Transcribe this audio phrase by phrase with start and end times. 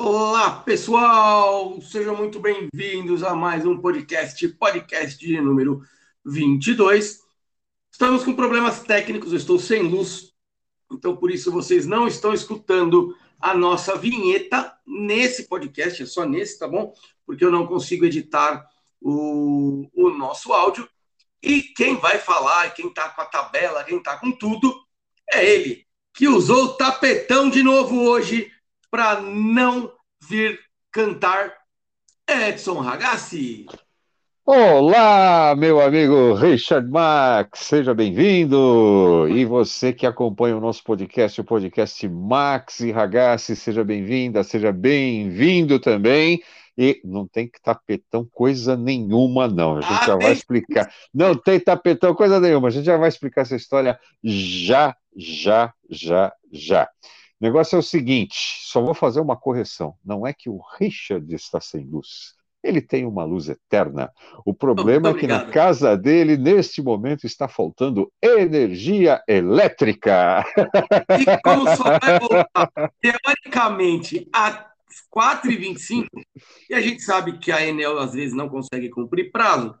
[0.00, 1.80] Olá, pessoal!
[1.80, 5.82] Sejam muito bem-vindos a mais um podcast, podcast de número
[6.24, 7.18] 22.
[7.90, 10.32] Estamos com problemas técnicos, eu estou sem luz,
[10.92, 16.60] então por isso vocês não estão escutando a nossa vinheta nesse podcast, é só nesse,
[16.60, 16.94] tá bom?
[17.26, 18.68] Porque eu não consigo editar
[19.00, 20.88] o, o nosso áudio.
[21.42, 24.80] E quem vai falar, quem tá com a tabela, quem tá com tudo,
[25.28, 28.52] é ele, que usou o tapetão de novo hoje
[28.90, 29.92] para não
[30.28, 30.58] vir
[30.90, 31.54] cantar
[32.26, 33.66] Edson Ragazzi.
[34.44, 39.28] Olá, meu amigo Richard Max, seja bem-vindo.
[39.28, 44.72] E você que acompanha o nosso podcast, o podcast Max e Ragazzi, seja bem-vinda, seja
[44.72, 46.42] bem-vindo também.
[46.78, 49.76] E não tem tapetão coisa nenhuma, não.
[49.76, 50.26] A gente ah, já tem...
[50.26, 50.94] vai explicar.
[51.12, 52.68] Não tem tapetão coisa nenhuma.
[52.68, 56.88] A gente já vai explicar essa história já, já, já, já.
[57.40, 59.94] O negócio é o seguinte: só vou fazer uma correção.
[60.04, 62.36] Não é que o Richard está sem luz.
[62.62, 64.10] Ele tem uma luz eterna.
[64.44, 70.44] O problema é que na casa dele, neste momento, está faltando energia elétrica.
[71.18, 74.66] E como só vai voltar, teoricamente, às
[75.14, 76.06] 4h25,
[76.68, 79.74] e a gente sabe que a Enel às vezes não consegue cumprir prazo,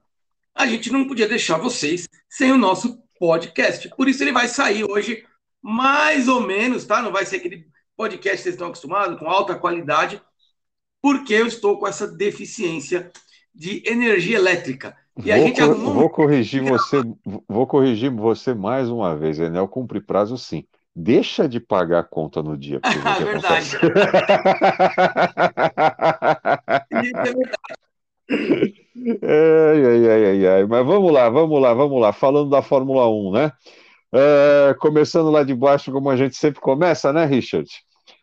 [0.54, 3.88] a gente não podia deixar vocês sem o nosso podcast.
[3.96, 5.24] Por isso ele vai sair hoje
[5.62, 7.02] mais ou menos, tá?
[7.02, 10.22] Não vai ser aquele podcast que vocês estão acostumados, com alta qualidade,
[11.02, 13.10] porque eu estou com essa deficiência
[13.54, 14.96] de energia elétrica.
[15.16, 15.94] E vou, a gente arrumou...
[15.94, 17.02] vou corrigir você,
[17.48, 20.64] vou corrigir você mais uma vez, Enel cumpre prazo sim.
[20.94, 22.80] Deixa de pagar a conta no dia.
[22.82, 23.76] é verdade.
[26.90, 27.68] é verdade.
[29.22, 30.66] Ai, ai, ai, ai, ai.
[30.66, 32.12] Mas vamos lá, vamos lá, vamos lá.
[32.12, 33.52] Falando da Fórmula 1, né?
[34.12, 37.68] É, começando lá de baixo, como a gente sempre começa, né, Richard?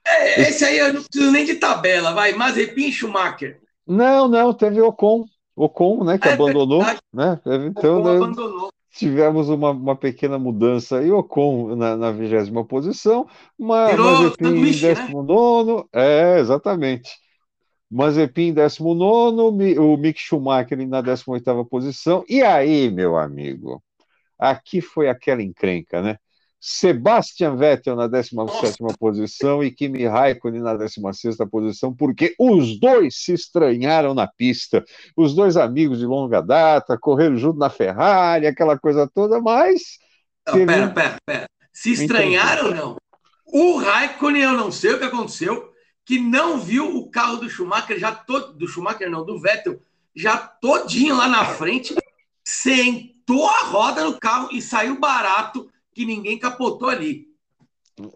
[0.05, 2.33] É, esse aí eu não preciso nem de tabela, vai.
[2.33, 3.59] Mazepin Schumacher.
[3.87, 5.25] Não, não, teve Ocon.
[5.55, 6.83] Ocon, né, que é abandonou.
[7.13, 7.39] Né?
[7.67, 8.69] Então, Ocon né, abandonou.
[8.95, 13.27] tivemos uma, uma pequena mudança e Ocon na vigésima posição,
[13.57, 15.27] mas Virou Mazepin em décimo né?
[15.27, 15.89] nono.
[15.93, 17.11] É, exatamente.
[17.89, 22.25] Mazepin em décimo nono, o Mick Schumacher na décima oitava posição.
[22.27, 23.81] E aí, meu amigo?
[24.37, 26.17] Aqui foi aquela encrenca, né?
[26.67, 33.33] Sebastian Vettel na 17 posição e Kimi Raikkonen na 16 posição, porque os dois se
[33.33, 34.83] estranharam na pista.
[35.15, 39.99] Os dois amigos de longa data, correram junto na Ferrari, aquela coisa toda, mas.
[40.47, 41.45] Não, pera, pera, pera.
[41.71, 42.95] Se estranharam ou não?
[43.45, 45.71] O Raikkonen, eu não sei o que aconteceu,
[46.03, 48.53] que não viu o carro do Schumacher, já todo.
[48.53, 49.79] Do Schumacher, não, do Vettel,
[50.15, 51.95] já todinho lá na frente,
[52.43, 57.27] sem botou a roda no carro e saiu barato que ninguém capotou ali.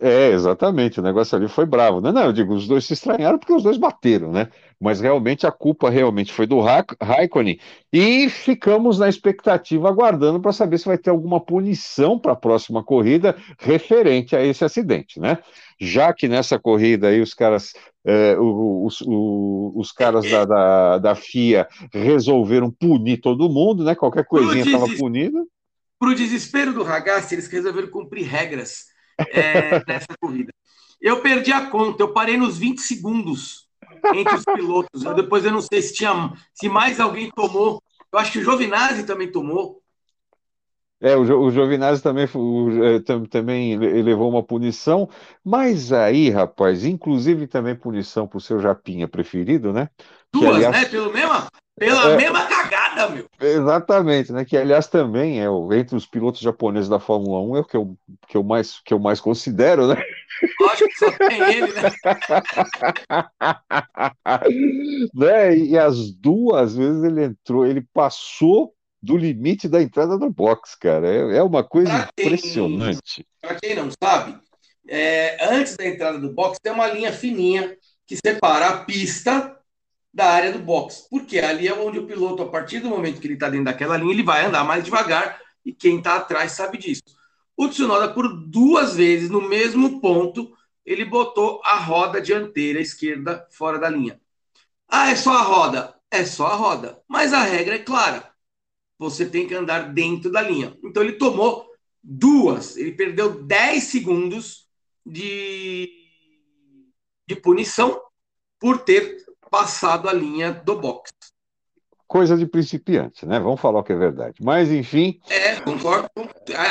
[0.02, 2.02] É, exatamente, o negócio ali foi bravo.
[2.02, 4.50] Não, não, eu digo, os dois se estranharam porque os dois bateram, né?
[4.78, 7.58] Mas realmente a culpa realmente foi do Ra Raikkonen
[7.92, 12.84] e ficamos na expectativa aguardando para saber se vai ter alguma punição para a próxima
[12.84, 15.38] corrida referente a esse acidente, né?
[15.80, 17.72] Já que nessa corrida aí os caras
[18.06, 23.96] é, os, os, os, caras da, da, da, FIA resolveram punir todo mundo, né?
[23.96, 25.42] Qualquer coisinha estava punida.
[25.98, 28.89] Para o desespero do Ragazzi, eles resolveram cumprir regras
[29.32, 30.52] é, nessa corrida.
[31.02, 33.68] Eu perdi a conta, eu parei nos 20 segundos
[34.14, 35.04] entre os pilotos.
[35.04, 37.82] Eu, depois eu não sei se tinha, se mais alguém tomou.
[38.12, 39.82] Eu acho que o Giovinazzi também tomou.
[41.02, 43.00] É, o, o Giovinazzi também, o, é,
[43.30, 45.10] também levou uma punição,
[45.44, 49.90] mas aí, rapaz, inclusive também punição para o seu Japinha preferido, né?
[50.34, 50.86] Duas, aliás, né?
[50.86, 51.48] Pelo mesma,
[51.80, 53.26] pela é, mesma cagada, meu.
[53.40, 54.44] Exatamente, né?
[54.44, 55.46] Que aliás também é
[55.78, 57.98] entre os pilotos japoneses da Fórmula 1 é o que eu,
[58.28, 59.96] que eu, mais, que eu mais considero, né?
[60.72, 61.90] Acho que só tem ele, né?
[65.16, 65.58] né?
[65.58, 71.08] E as duas vezes ele entrou, ele passou do limite da entrada do box, cara.
[71.08, 73.26] É, é uma coisa pra impressionante.
[73.42, 74.38] Para quem não sabe,
[74.88, 79.59] é, antes da entrada do box tem uma linha fininha que separa a pista
[80.20, 81.08] da área do box.
[81.10, 83.98] Porque ali é onde o piloto, a partir do momento que ele está dentro daquela
[83.98, 87.04] linha, ele vai andar mais devagar e quem está atrás sabe disso.
[87.58, 90.54] O Tsunoda, por duas vezes, no mesmo ponto,
[90.86, 94.20] ele botou a roda dianteira esquerda fora da linha.
[94.88, 95.96] Ah, é só a roda?
[96.12, 97.02] É só a roda.
[97.08, 98.30] Mas a regra é clara
[99.00, 100.78] você tem que andar dentro da linha.
[100.84, 101.72] Então ele tomou
[102.04, 104.68] duas, ele perdeu 10 segundos
[105.06, 105.90] de,
[107.26, 108.00] de punição
[108.60, 111.10] por ter passado a linha do box.
[112.08, 113.40] Coisa de principiante, né?
[113.40, 114.36] Vamos falar o que é verdade.
[114.42, 115.20] Mas, enfim.
[115.30, 116.10] É, concordo.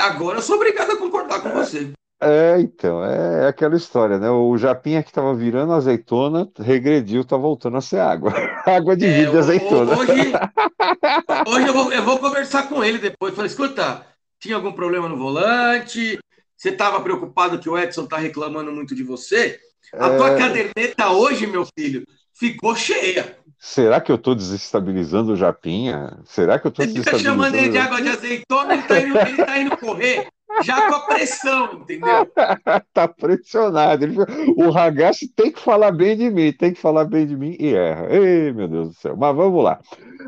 [0.03, 1.93] Agora eu sou obrigado a concordar com você.
[2.21, 4.29] É, então, é, é aquela história, né?
[4.29, 8.33] O Japinha que estava virando azeitona regrediu, tá voltando a ser água.
[8.67, 9.95] água de É, ho- azeitona.
[9.95, 10.33] ho- hoje,
[11.47, 13.35] hoje eu vou, eu vou conversar com ele depois.
[13.35, 14.05] Falei, escuta,
[14.41, 16.19] tinha algum problema no volante?
[16.57, 19.61] Você estava preocupado que o Edson tá reclamando muito de você?
[19.93, 22.05] A tua É, caderneta hoje, meu filho,
[22.39, 23.37] ficou cheia.
[23.59, 26.19] será que eu estou desestabilizando o Japinha?
[26.25, 27.71] Será que eu estou Você fica chamando ele desestabilizando?
[27.71, 30.29] de água de azeitona, ele tá indo, ele tá indo correr
[30.63, 32.27] já com a pressão, entendeu?
[32.93, 34.05] Tá pressionado.
[34.05, 34.17] Ele-
[34.57, 37.75] O Ragazzi tem que falar bem de mim, tem que falar bem de mim e
[37.75, 38.07] erra.
[38.11, 39.17] Ei, meu Deus do céu.
[39.17, 39.79] Mas vamos lá.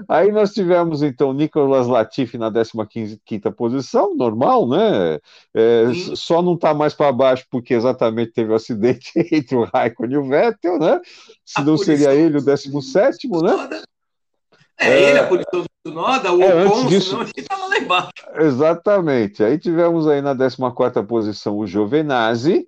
[0.09, 5.19] Aí nós tivemos então Nicolas Latifi na 15ª posição, normal, né?
[5.55, 5.85] É,
[6.15, 10.19] só não está mais para baixo porque exatamente teve o acidente entre o Raikkonen e
[10.19, 10.93] o Vettel, né?
[10.95, 11.01] A
[11.45, 13.51] Senão seria punição ele o 17º, né?
[13.53, 13.83] Tsunoda.
[14.81, 17.79] É ele, a punição do Tsunoda, o É, Ocon, disso- senão a gente tava lá
[17.79, 18.11] embaixo.
[18.37, 19.45] Exatamente.
[19.45, 22.67] Aí tivemos aí na 14ª posição o Giovinazzi,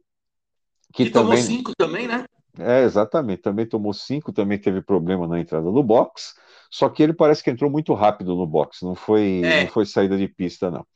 [0.92, 2.24] que Que tomou também cinco também, né?
[2.58, 3.40] É, exatamente.
[3.42, 6.34] Também tomou cinco, também teve problema na entrada do box.
[6.70, 9.62] Só que ele parece que entrou muito rápido no box, não foi, É.
[9.64, 10.86] não foi saída de pista, não.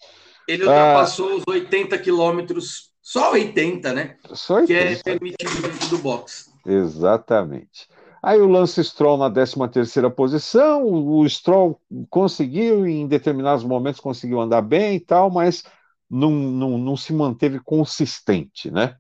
[0.47, 0.67] Ele Ah.
[0.69, 4.17] ultrapassou os 80 quilômetros, só 80, né?
[4.33, 6.51] Só Que é permitido dentro do box.
[6.67, 7.89] Exatamente.
[8.27, 11.81] Aí o Lance Stroll na 13ª posição, o o Stroll
[12.11, 15.63] conseguiu, em determinados momentos, conseguiu andar bem e tal, mas
[16.11, 18.97] não, não, não se manteve consistente, né?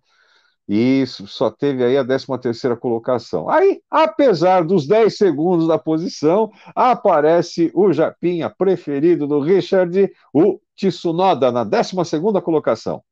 [0.68, 3.50] E só teve aí a 13ª colocação.
[3.50, 11.50] Aí, apesar dos 10 segundos da posição, aparece o Japinha preferido do Richard, o Tsunoda,
[11.50, 13.02] na 12ª colocação.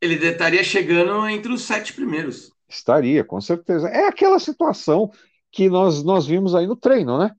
[0.00, 2.57] Ele estaria chegando entre os sete primeiros.
[2.68, 3.88] Estaria, com certeza.
[3.88, 5.10] É aquela situação
[5.50, 7.30] que nós, nós vimos aí no treino, né?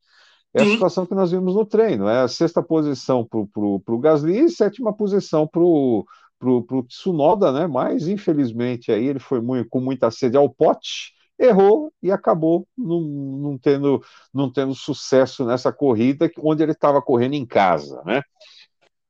[0.54, 0.74] É a Sim.
[0.74, 2.08] situação que nós vimos no treino.
[2.08, 6.04] É a sexta posição para o Gasly e sétima posição para o
[6.40, 7.68] pro, pro Tsunoda, né?
[7.68, 13.02] Mas, infelizmente, aí ele foi muito, com muita sede ao pote, errou e acabou não,
[13.02, 14.02] não, tendo,
[14.34, 18.22] não tendo sucesso nessa corrida, onde ele estava correndo em casa, né?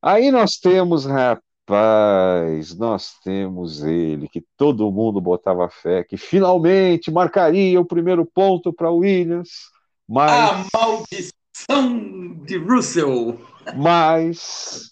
[0.01, 1.05] Aí nós temos,
[1.69, 8.73] rapaz, nós temos ele, que todo mundo botava fé, que finalmente marcaria o primeiro ponto
[8.73, 9.69] para Williams,
[10.07, 13.39] mas, A maldição de Russell.
[13.77, 14.89] mas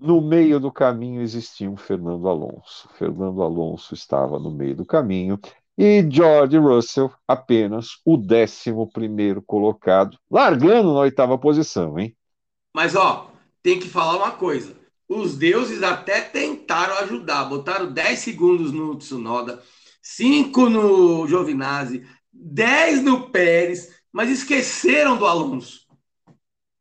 [0.00, 2.88] no meio do caminho existia um Fernando Alonso.
[2.96, 5.40] Fernando Alonso estava no meio do caminho
[5.76, 12.16] e George Russell apenas o décimo primeiro colocado, largando na oitava posição, hein?
[12.72, 13.30] Mas, ó,
[13.62, 14.85] tem que falar uma coisa.
[15.08, 17.44] Os deuses até tentaram ajudar.
[17.44, 19.62] Botaram 10 segundos no Tsunoda,
[20.02, 25.86] 5 no Giovinazzi, 10 no Pérez, mas esqueceram do Alonso.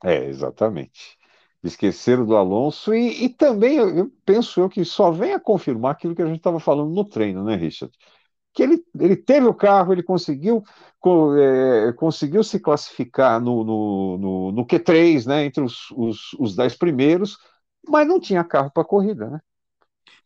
[0.03, 1.17] É, exatamente.
[1.63, 6.15] Esqueceram do Alonso e, e também eu, penso eu que só vem a confirmar aquilo
[6.15, 7.91] que a gente estava falando no treino, né, Richard?
[8.53, 10.63] Que ele, ele teve o carro, ele conseguiu,
[10.99, 16.55] co- é, conseguiu se classificar no, no, no, no Q3, né, entre os, os, os
[16.55, 17.37] 10 primeiros,
[17.87, 19.41] mas não tinha carro para corrida, né?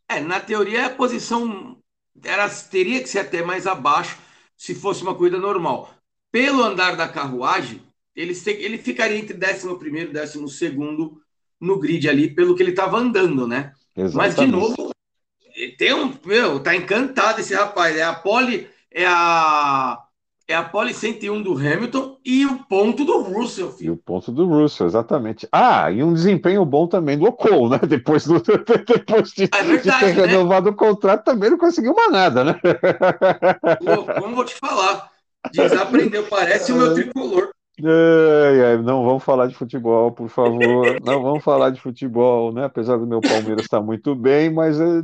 [0.07, 1.77] É, na teoria a posição
[2.23, 4.17] era, teria que ser até mais abaixo
[4.57, 5.93] se fosse uma corrida normal.
[6.31, 7.81] Pelo andar da carruagem,
[8.15, 11.11] ele, ele ficaria entre 11 e 12
[11.59, 13.73] no grid ali, pelo que ele estava andando, né?
[14.13, 14.51] Mas, de Exatamente.
[14.51, 14.91] novo,
[15.77, 16.17] tem um.
[16.25, 17.95] Meu, tá encantado esse rapaz.
[17.95, 18.67] É a pole.
[18.91, 20.01] É a.
[20.49, 23.93] É a pole 101 do Hamilton e o ponto do Russell, E filho.
[23.93, 25.47] o ponto do Russell, exatamente.
[25.53, 27.79] Ah, e um desempenho bom também do Ocon, né?
[27.87, 28.41] Depois, do,
[28.85, 30.21] depois de, É de ter verdade, né?
[30.27, 32.59] renovado o contrato, também não conseguiu mais nada, né?
[33.77, 35.11] Pô, como vou te falar?
[35.51, 37.51] Desaprendeu, parece o meu tricolor.
[37.81, 40.59] Ai, ai, não vamos falar de futebol, por favor.
[41.05, 42.65] Não vamos falar de futebol, né?
[42.65, 45.01] Apesar do meu Palmeiras estar muito bem, mas eh,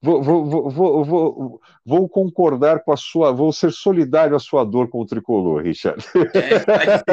[0.00, 5.00] vou, vou, vou, vou, concordar com a sua, vou ser solidário à sua dor com
[5.00, 6.02] o tricolor, Richard.
[6.34, 6.58] É,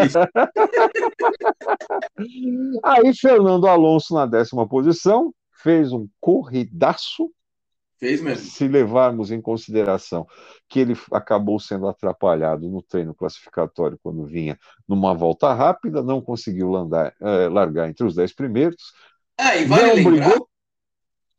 [0.08, 0.30] tá.
[2.84, 7.30] Aí, Fernando Alonso na décima posição, fez um corridaço,
[8.00, 8.52] Fez mesmo.
[8.52, 10.28] se levarmos em consideração
[10.70, 16.70] que ele acabou sendo atrapalhado no treino classificatório quando vinha numa volta rápida, não conseguiu
[16.70, 18.94] landar, eh, largar entre os dez primeiros,
[19.40, 20.50] É, e vale lembrar brigou.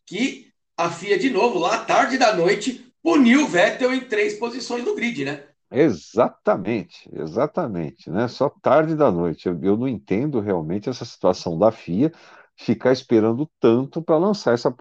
[0.07, 4.85] que a FIA, de novo, lá tarde da noite, puniu o Vettel em três posições
[4.85, 5.45] no grid, né?
[5.71, 8.27] Exatamente, exatamente, né?
[8.27, 9.47] Só tarde da noite.
[9.49, 12.11] Eu, eu não entendo realmente essa situação da FIA
[12.59, 14.75] ficar esperando tanto para lançar essa,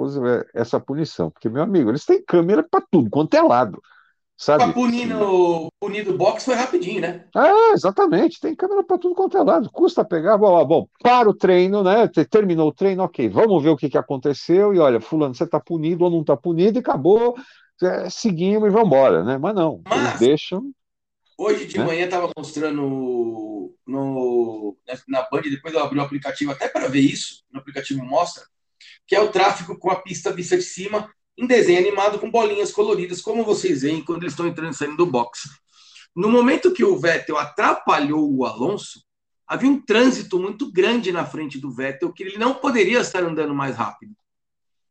[0.53, 3.81] essa punição, porque, meu amigo, eles têm câmera para tudo quanto é lado.
[4.39, 4.65] Sabe?
[4.65, 7.25] Pra punir no, punir do box foi rapidinho, né?
[7.35, 8.39] Ah, exatamente.
[8.39, 9.67] Tem câmera para tudo quanto é lado.
[9.71, 12.07] Custa pegar, bom, bom, para o treino, né?
[12.29, 13.27] Terminou o treino, ok.
[13.29, 14.75] Vamos ver o que, que aconteceu.
[14.75, 17.35] E olha, fulano, você está punido ou não está punido, e acabou.
[17.81, 19.39] É, seguimos e vamos embora, né?
[19.39, 20.71] Mas não, Mas, eles deixam.
[21.37, 21.85] Hoje de né?
[21.85, 24.77] manhã estava mostrando no,
[25.07, 28.43] na Band, depois eu abri o aplicativo até para ver isso, no aplicativo mostra,
[29.05, 32.71] que é o tráfego com a pista vista de cima em desenho animado com bolinhas
[32.71, 35.47] coloridas, como vocês veem quando eles estão entrando e saindo do box.
[36.15, 39.03] No momento que o Vettel atrapalhou o Alonso,
[39.47, 43.53] havia um trânsito muito grande na frente do Vettel que ele não poderia estar andando
[43.53, 44.13] mais rápido.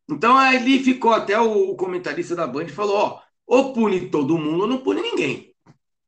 [0.09, 4.67] Então ali ficou até o comentarista da Band falou: ó, ou pune todo mundo ou
[4.67, 5.46] não pune ninguém.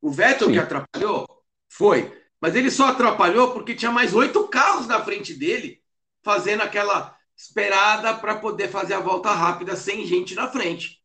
[0.01, 0.53] O Vettel Sim.
[0.53, 1.27] que atrapalhou
[1.69, 5.79] foi, mas ele só atrapalhou porque tinha mais oito carros na frente dele
[6.23, 10.99] fazendo aquela esperada para poder fazer a volta rápida sem gente na frente.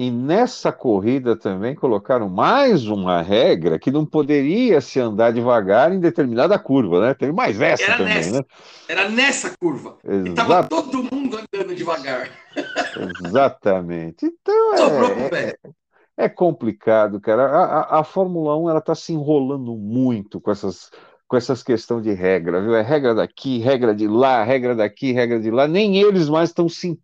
[0.00, 6.00] E nessa corrida também colocaram mais uma regra que não poderia se andar devagar em
[6.00, 7.12] determinada curva, né?
[7.12, 8.32] Teve mais essa Era também, nessa.
[8.32, 8.40] né?
[8.88, 9.98] Era nessa curva.
[10.02, 10.28] Exato.
[10.30, 12.30] E tava todo mundo andando devagar.
[13.26, 14.24] Exatamente.
[14.24, 15.58] Então é, é,
[16.24, 17.46] é complicado, cara.
[17.46, 20.90] A, a, a Fórmula 1 ela está se enrolando muito com essas
[21.30, 22.74] com essas questões de regra, viu?
[22.74, 25.68] É regra daqui, regra de lá, regra daqui, regra de lá.
[25.68, 26.98] Nem eles mais estão se,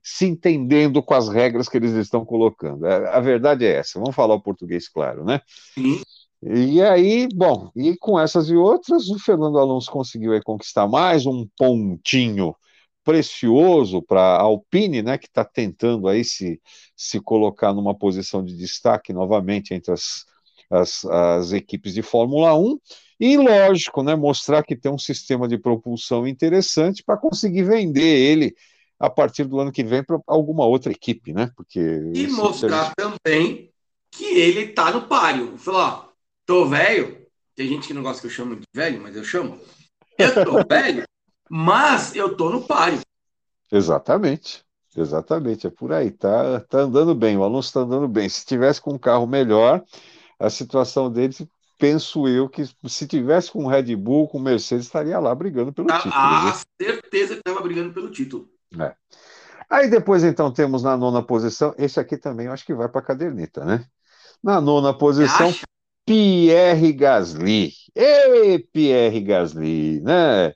[0.00, 2.86] se entendendo com as regras que eles estão colocando.
[2.86, 3.98] A, a, verdade é essa.
[3.98, 5.40] Vamos falar o português claro, né?
[5.74, 6.00] Sim.
[6.44, 11.44] E aí, bom, e com essas e outras, o Fernando Alonso conseguiu conquistar mais um
[11.58, 12.54] pontinho
[13.04, 16.60] precioso para a Alpine, né, que está tentando aí se,
[16.96, 20.24] se colocar numa posição de destaque novamente entre as,
[20.70, 22.78] as, as equipes de Fórmula 1.
[23.20, 28.54] E, lógico, né, mostrar que tem um sistema de propulsão interessante para conseguir vender ele
[28.98, 31.50] a partir do ano que vem para alguma outra equipe, né?
[31.56, 31.80] Porque
[32.14, 33.70] e mostrar também
[34.12, 35.58] que ele está no páreo.
[35.58, 36.08] Falar, ó,
[36.46, 37.26] tô velho.
[37.56, 39.60] Tem gente que não gosta que eu chamo de velho, mas eu chamo.
[40.16, 41.02] Eu tô velho,
[41.54, 43.00] mas eu tô no páreo.
[43.70, 44.64] Exatamente.
[44.96, 48.28] Exatamente, é por aí, tá, tá andando bem, o Alonso está andando bem.
[48.28, 49.82] Se tivesse com um carro melhor,
[50.38, 51.34] a situação dele
[51.78, 55.96] penso eu que se tivesse com Red Bull, com Mercedes, estaria lá brigando pelo ah,
[55.96, 56.14] título.
[56.14, 58.48] Ah, certeza que estava brigando pelo título.
[58.78, 58.94] É.
[59.68, 63.00] Aí depois, então, temos na nona posição, esse aqui também eu acho que vai para
[63.00, 63.86] a caderneta, né?
[64.42, 65.54] Na nona posição,
[66.04, 67.72] Pierre Gasly.
[67.94, 70.52] Ei, Pierre Gasly, né?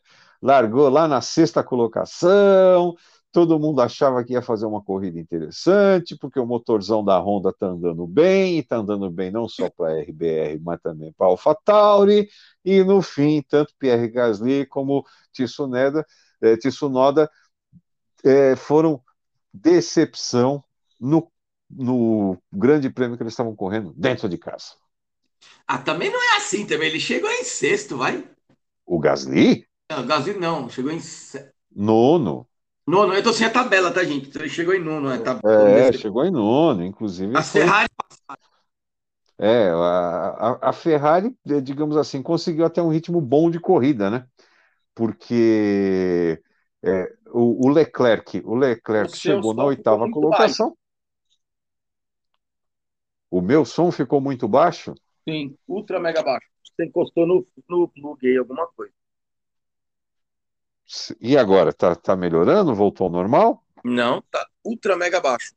[0.46, 2.94] Largou lá na sexta colocação,
[3.32, 7.66] todo mundo achava que ia fazer uma corrida interessante, porque o motorzão da Honda está
[7.66, 11.30] andando bem, e está andando bem não só para a RBR, mas também para a
[11.30, 12.28] AlphaTauri,
[12.64, 16.06] e no fim, tanto Pierre Gasly como Tsunoda,
[16.40, 17.28] eh, Tsunoda
[18.24, 19.02] eh, foram
[19.52, 20.62] decepção
[21.00, 21.28] no,
[21.68, 24.74] no grande prêmio que eles estavam correndo dentro de casa.
[25.66, 28.24] Ah, também não é assim também, ele chegou em sexto, vai.
[28.86, 29.65] O Gasly?
[29.90, 31.00] Não, Gasly não, chegou em...
[31.74, 32.46] Nono.
[32.86, 34.28] Nono, eu tô sem a tabela, tá, gente?
[34.28, 35.18] Então ele chegou em nono, né?
[35.18, 35.40] Tá...
[35.44, 37.36] É, chegou em nono, inclusive.
[37.36, 37.62] A foi...
[37.62, 37.88] Ferrari.
[39.38, 39.76] É, a,
[40.62, 44.26] a, a, Ferrari, digamos assim, conseguiu até um ritmo bom de corrida, né?
[44.94, 46.42] Porque
[46.82, 50.68] é, o, o, Leclerc, o Leclerc o chegou na oitava colocação.
[50.68, 50.78] Baixo.
[53.30, 54.94] O meu som ficou muito baixo?
[55.28, 56.46] Sim, ultra mega baixo.
[56.64, 58.92] Você encostou no, no plug aí, alguma coisa.
[61.20, 61.72] E agora?
[61.72, 62.74] Tá, tá melhorando?
[62.74, 63.62] Voltou ao normal?
[63.84, 65.54] Não, tá ultra mega baixo.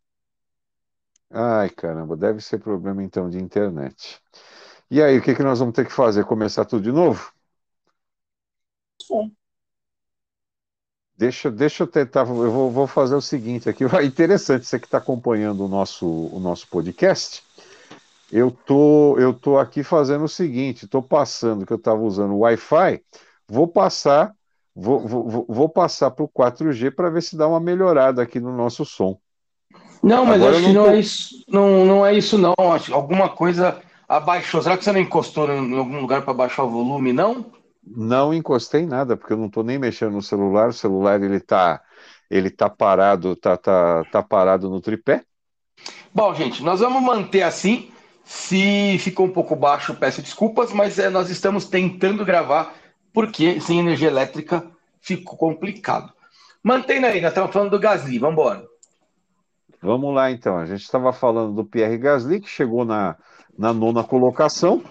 [1.31, 4.19] Ai, caramba, deve ser problema então de internet.
[4.91, 6.25] E aí, o que, que nós vamos ter que fazer?
[6.25, 7.31] Começar tudo de novo?
[9.01, 9.35] Sim.
[11.17, 13.83] Deixa, deixa eu tentar, eu vou, vou fazer o seguinte aqui.
[14.05, 17.43] Interessante, você que está acompanhando o nosso, o nosso podcast.
[18.31, 22.39] Eu tô, eu tô aqui fazendo o seguinte, estou passando que eu estava usando o
[22.39, 23.03] Wi-Fi,
[23.47, 24.35] vou passar
[24.75, 28.55] Vou, vou, vou passar para o 4G para ver se dá uma melhorada aqui no
[28.55, 29.19] nosso som.
[30.01, 30.91] Não, mas Agora acho que não, tô...
[30.91, 32.53] é isso, não, não é isso, não.
[32.57, 34.61] Acho alguma coisa abaixou.
[34.61, 37.45] Será que você não encostou em algum lugar para baixar o volume, não?
[37.85, 40.69] Não encostei nada, porque eu não estou nem mexendo no celular.
[40.69, 41.81] O celular ele está
[42.29, 45.23] ele tá parado, tá, tá, tá parado no tripé.
[46.13, 47.91] Bom, gente, nós vamos manter assim.
[48.23, 52.75] Se ficou um pouco baixo, peço desculpas, mas é, nós estamos tentando gravar
[53.13, 54.65] porque sem energia elétrica
[55.01, 56.11] ficou complicado.
[56.63, 58.67] Mantém aí, nós estamos falando do Gasly, vamos embora.
[59.81, 63.15] Vamos lá então, a gente estava falando do Pierre Gasly, que chegou na,
[63.57, 64.83] na nona colocação,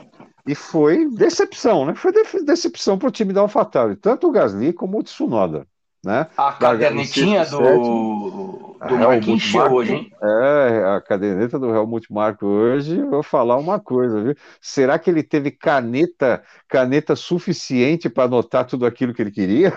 [0.47, 1.95] e foi decepção, né?
[1.95, 2.11] Foi
[2.43, 5.67] decepção para o time da AlphaTauri, tanto o Gasly como o Tsunoda,
[6.05, 6.27] né?
[6.37, 10.13] A cadernetinha do, do Marco encheu hoje, hein?
[10.23, 14.35] É, a caderneta do Helmut Marko hoje, vou falar uma coisa, viu?
[14.61, 19.77] Será que ele teve caneta, caneta suficiente para anotar tudo aquilo que ele queria?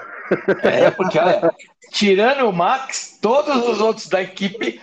[0.64, 1.52] É, porque olha,
[1.92, 4.80] tirando o Max, todos os outros da equipe,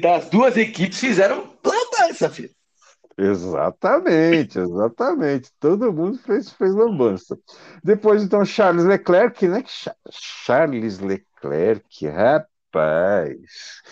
[0.00, 2.50] das duas equipes, fizeram lambança, filho.
[3.20, 5.50] Exatamente, exatamente.
[5.60, 7.38] Todo mundo fez, fez lambança.
[7.84, 9.62] Depois, então, Charles Leclerc, né?
[10.10, 13.82] Charles Leclerc, rapaz,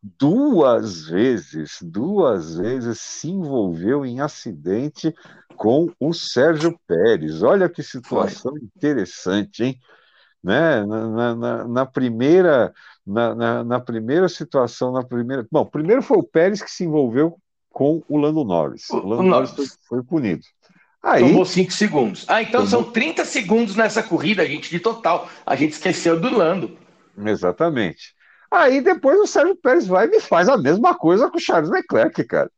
[0.00, 5.12] duas vezes, duas vezes se envolveu em acidente
[5.56, 7.42] com o Sérgio Pérez.
[7.42, 8.60] Olha que situação Foi.
[8.60, 9.80] interessante, hein?
[10.44, 10.86] Né?
[10.86, 12.72] Na, na, na primeira,
[13.04, 15.44] na, na, na, primeira situação, na primeira.
[15.50, 17.36] Bom, primeiro foi o Pérez que se envolveu
[17.76, 18.88] com o Lando Norris.
[18.88, 20.40] O, Lando Norris foi, foi, punido.
[21.02, 22.24] Aí, Tomou 5 segundos.
[22.26, 22.84] Ah, então tomou...
[22.84, 25.28] são 30 segundos nessa corrida, gente, de total.
[25.44, 26.74] A gente esqueceu do Lando.
[27.22, 28.14] Exatamente.
[28.50, 31.68] Aí depois o Sérgio Pérez vai e me faz a mesma coisa com o Charles
[31.68, 32.50] Leclerc, cara.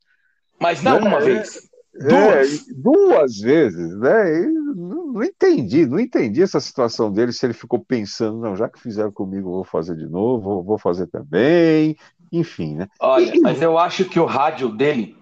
[0.60, 1.68] Mas não é, uma vez.
[2.00, 2.66] É, duas.
[2.76, 4.42] duas vezes, né?
[4.76, 8.80] Não, não, entendi, não entendi essa situação dele, se ele ficou pensando, não, já que
[8.80, 11.96] fizeram comigo, vou fazer de novo, vou fazer também,
[12.32, 12.88] enfim, né?
[13.00, 15.16] Olha, mas eu acho que o rádio dele,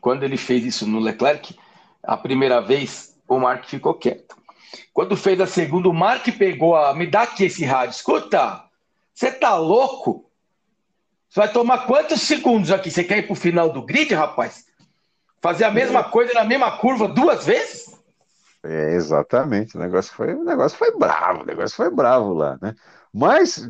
[0.00, 1.56] quando ele fez isso no Leclerc,
[2.02, 4.36] a primeira vez, o Mark ficou quieto.
[4.92, 6.94] Quando fez a segunda, o Mark pegou a.
[6.94, 7.94] Me dá aqui esse rádio.
[7.94, 8.64] Escuta,
[9.14, 10.30] você tá louco?
[11.28, 12.90] Você vai tomar quantos segundos aqui?
[12.90, 14.66] Você quer ir pro final do grid, rapaz?
[15.40, 16.04] Fazer a mesma é.
[16.04, 17.98] coisa na mesma curva duas vezes?
[18.62, 19.76] É, exatamente.
[19.76, 22.74] O negócio foi, o negócio foi bravo, o negócio foi bravo lá, né?
[23.12, 23.68] Mas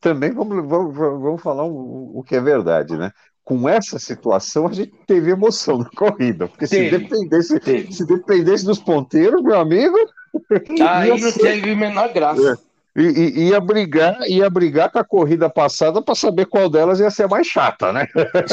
[0.00, 3.12] também vamos, vamos, vamos falar o, o que é verdade, né?
[3.44, 8.78] Com essa situação, a gente teve emoção na corrida, porque se dependesse, se dependesse dos
[8.78, 9.96] ponteiros, meu amigo.
[10.88, 12.58] Aí não teve menor graça.
[12.66, 12.70] É.
[12.96, 17.10] E, e, ia brigar, ia brigar com a corrida passada para saber qual delas ia
[17.10, 18.08] ser mais chata, né?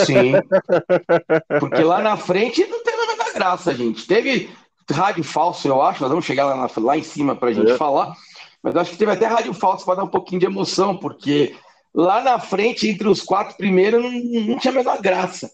[0.06, 0.34] Sim.
[1.60, 4.06] Porque lá na frente não teve a menor graça, gente.
[4.06, 4.50] Teve
[4.92, 6.02] rádio falso, eu acho.
[6.02, 7.78] Nós vamos chegar lá, na, lá em cima para a gente é.
[7.78, 8.14] falar.
[8.62, 11.56] Mas acho que teve até rádio falso para dar um pouquinho de emoção, porque
[11.94, 15.52] lá na frente, entre os quatro primeiros, não, não tinha a menor graça.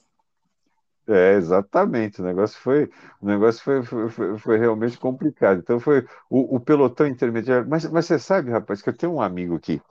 [1.07, 2.21] É, exatamente.
[2.21, 2.89] O negócio foi,
[3.21, 5.59] o negócio foi, foi, foi, realmente complicado.
[5.59, 7.67] Então foi o, o, pelotão intermediário.
[7.69, 9.81] Mas, mas você sabe, rapaz, que eu tenho um amigo aqui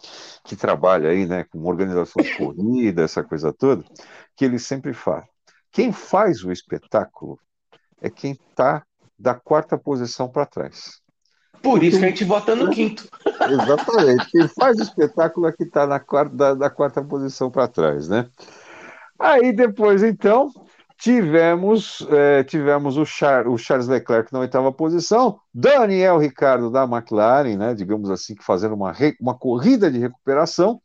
[0.44, 3.84] que trabalha aí, né, com organização de corrida, essa coisa toda,
[4.34, 5.26] que ele sempre fala:
[5.70, 7.38] quem faz o espetáculo
[8.00, 8.82] é quem está
[9.18, 11.01] da quarta posição para trás.
[11.60, 13.08] Por isso que a gente vota no quinto.
[13.48, 14.30] Exatamente.
[14.30, 18.08] Quem faz o espetáculo é que está na quarta, da, da quarta posição para trás,
[18.08, 18.28] né?
[19.18, 20.50] Aí depois, então,
[20.98, 27.56] tivemos, é, tivemos o, Char, o, Charles Leclerc na oitava posição, Daniel Ricardo da McLaren,
[27.56, 30.80] né, digamos assim, que fazendo uma, re, uma corrida de recuperação,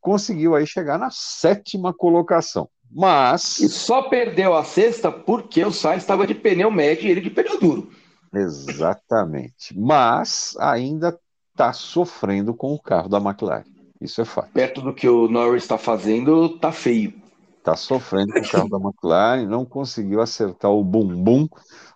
[0.00, 2.68] conseguiu aí chegar na sétima colocação.
[2.90, 3.58] Mas.
[3.58, 7.30] E só perdeu a sexta porque o Sainz estava de pneu médio e ele de
[7.30, 7.90] pneu duro.
[8.34, 9.78] Exatamente.
[9.78, 11.18] Mas ainda
[11.52, 13.64] está sofrendo com o carro da McLaren.
[14.00, 14.50] Isso é fato.
[14.52, 17.14] Perto do que o Norris está fazendo, tá feio.
[17.58, 21.48] Está sofrendo com o carro da McLaren, não conseguiu acertar o bumbum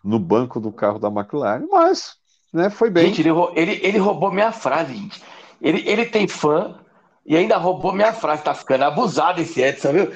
[0.03, 2.15] no banco do carro da McLaren, mas
[2.53, 3.13] né, foi bem.
[3.13, 5.23] Gente, ele, ele, ele roubou minha frase, gente.
[5.61, 6.79] Ele, ele tem fã
[7.27, 8.43] e ainda roubou minha frase.
[8.43, 10.13] Tá ficando abusado esse Edson, viu?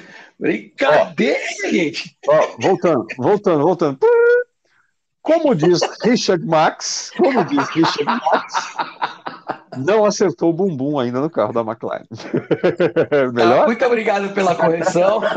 [1.69, 2.17] Ó, gente?
[2.27, 3.99] Ó, voltando, voltando, voltando.
[5.23, 8.75] Como diz Richard Max, como diz Richard Max,
[9.77, 12.03] não acertou o bumbum ainda no carro da McLaren.
[13.33, 13.63] Melhor?
[13.63, 15.21] Ah, muito obrigado pela correção.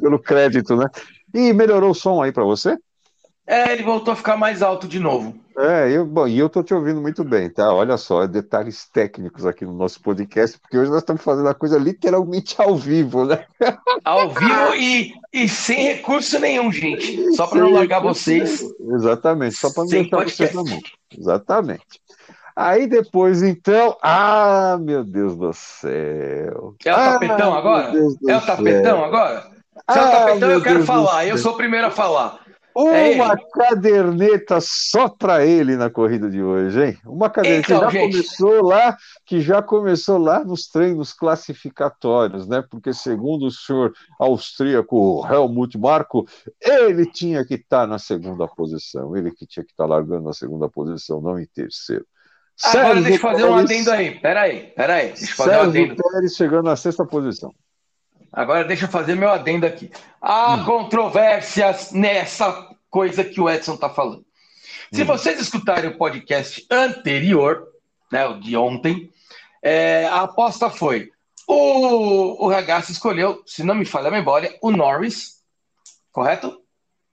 [0.00, 0.88] Pelo crédito, né?
[1.34, 2.78] E melhorou o som aí para você?
[3.46, 5.34] É, ele voltou a ficar mais alto de novo.
[5.56, 7.72] É, eu, bom, e eu tô te ouvindo muito bem, tá?
[7.72, 11.78] Olha só, detalhes técnicos aqui no nosso podcast, porque hoje nós estamos fazendo a coisa
[11.78, 13.46] literalmente ao vivo, né?
[14.04, 17.34] Ao vivo e, e sem recurso nenhum, gente.
[17.34, 18.62] Só para não largar vocês.
[18.80, 20.80] Exatamente, só para não deixar vocês na mão.
[21.16, 22.00] Exatamente.
[22.54, 26.74] Aí depois, então, ah, meu Deus do céu.
[26.84, 27.92] É o tapetão ah, agora?
[28.28, 29.40] É o tapetão agora?
[29.90, 31.26] Se é o ah, tapetão, eu quero Deus falar.
[31.26, 32.45] Eu sou o primeiro a falar.
[32.78, 36.98] Uma é caderneta só para ele na corrida de hoje, hein?
[37.06, 38.12] Uma caderneta então, que já gente...
[38.12, 42.62] começou lá, que já começou lá nos treinos classificatórios, né?
[42.70, 46.26] Porque segundo o senhor austríaco Helmut Marko,
[46.60, 50.24] ele tinha que estar tá na segunda posição, ele que tinha que estar tá largando
[50.24, 52.04] na segunda posição, não em terceiro.
[52.62, 53.54] Agora Sérgio deixa eu fazer Pérez...
[53.54, 54.20] um adendo aí.
[54.20, 55.06] Peraí, peraí.
[55.12, 55.96] Deixa eu fazer Sérgio um adendo.
[55.96, 57.54] Pérez chegando na sexta posição.
[58.36, 59.90] Agora deixa eu fazer meu adendo aqui.
[60.20, 60.64] Há hum.
[60.66, 64.26] controvérsias nessa coisa que o Edson está falando.
[64.92, 65.06] Se hum.
[65.06, 67.66] vocês escutarem o podcast anterior,
[68.12, 69.10] né, o de ontem,
[69.62, 71.10] é, a aposta foi
[71.48, 75.40] o, o Ragazzi escolheu, se não me falha a memória, o Norris,
[76.12, 76.60] correto?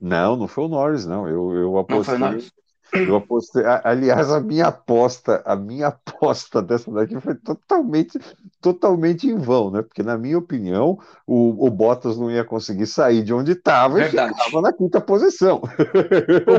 [0.01, 1.27] Não, não foi o Norris, não.
[1.27, 2.51] Eu, eu apostei.
[2.93, 3.63] Eu apostei.
[3.83, 8.19] Aliás, a minha aposta, a minha aposta dessa daqui foi totalmente,
[8.61, 9.81] totalmente em vão, né?
[9.81, 14.09] Porque, na minha opinião, o, o Bottas não ia conseguir sair de onde estava e
[14.09, 15.61] ficava na quinta posição.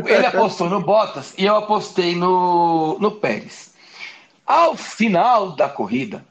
[0.06, 3.72] Ele apostou no Bottas e eu apostei no, no Pérez.
[4.46, 6.24] Ao final da corrida,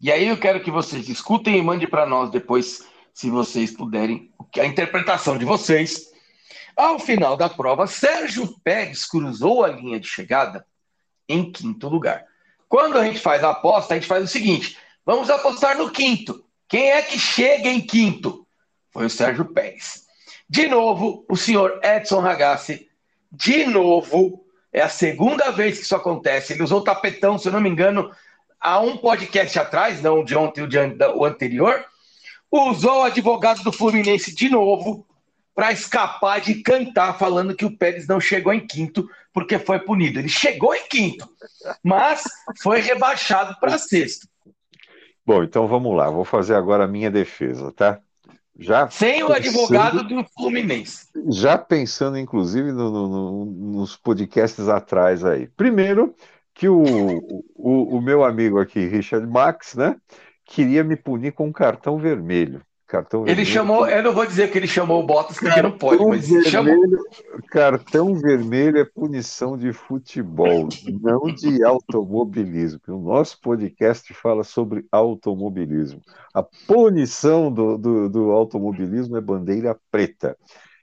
[0.00, 4.30] e aí eu quero que vocês escutem e mandem para nós depois, se vocês puderem,
[4.58, 6.09] a interpretação de vocês
[6.80, 10.64] ao final da prova, Sérgio Pérez cruzou a linha de chegada
[11.28, 12.24] em quinto lugar.
[12.68, 16.42] Quando a gente faz a aposta, a gente faz o seguinte: vamos apostar no quinto.
[16.66, 18.46] Quem é que chega em quinto?
[18.90, 20.06] Foi o Sérgio Pérez.
[20.48, 22.88] De novo, o senhor Edson Ragazzi.
[23.30, 26.54] De novo, é a segunda vez que isso acontece.
[26.54, 28.10] Ele usou o tapetão, se eu não me engano,
[28.58, 30.66] há um podcast atrás, não de ontem,
[31.14, 31.84] o anterior.
[32.50, 35.06] Usou o advogado do Fluminense de novo
[35.60, 40.18] para escapar de cantar falando que o Pérez não chegou em quinto porque foi punido.
[40.18, 41.28] Ele chegou em quinto,
[41.84, 42.24] mas
[42.62, 44.26] foi rebaixado para sexto.
[45.24, 46.08] Bom, então vamos lá.
[46.08, 48.00] Vou fazer agora a minha defesa, tá?
[48.58, 51.08] Já Sem o advogado do Fluminense.
[51.28, 55.46] Já pensando, inclusive, no, no, nos podcasts atrás aí.
[55.46, 56.14] Primeiro,
[56.54, 56.82] que o,
[57.54, 59.94] o, o meu amigo aqui, Richard Max, né,
[60.46, 62.62] queria me punir com um cartão vermelho.
[62.90, 63.46] Cartão ele vermelho.
[63.46, 66.50] chamou, eu não vou dizer que ele chamou o Bottas porque não pode, mas vermelho,
[66.50, 66.74] chamou.
[67.46, 70.68] Cartão vermelho é punição de futebol,
[71.00, 72.80] não de automobilismo.
[72.88, 76.00] O nosso podcast fala sobre automobilismo.
[76.34, 80.36] A punição do, do, do automobilismo é bandeira preta.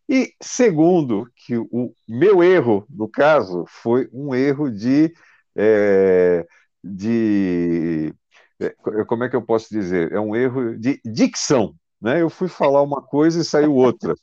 [0.08, 5.14] E segundo, que o meu erro, no caso, foi um erro de,
[5.54, 6.48] é,
[6.82, 8.14] de
[8.62, 8.74] é,
[9.06, 10.14] como é que eu posso dizer?
[10.14, 12.22] É um erro de dicção né?
[12.22, 14.16] Eu fui falar uma coisa e saiu outra,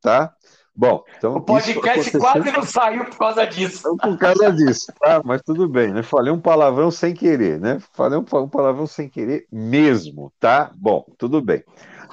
[0.00, 0.32] tá?
[0.74, 1.34] Bom, então.
[1.34, 3.78] O podcast quase não saiu por causa disso.
[3.80, 5.20] Então, por causa disso, tá?
[5.24, 6.04] Mas tudo bem, né?
[6.04, 7.78] Falei um palavrão sem querer, né?
[7.92, 10.70] Falei um, um palavrão sem querer mesmo, tá?
[10.76, 11.64] Bom, tudo bem.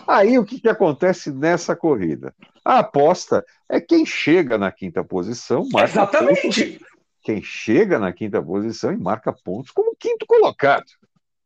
[0.07, 2.33] Aí o que, que acontece nessa corrida?
[2.63, 6.63] A aposta é quem chega na quinta posição, marca Exatamente.
[6.63, 6.87] Pontos,
[7.21, 10.85] quem chega na quinta posição e marca pontos como quinto colocado.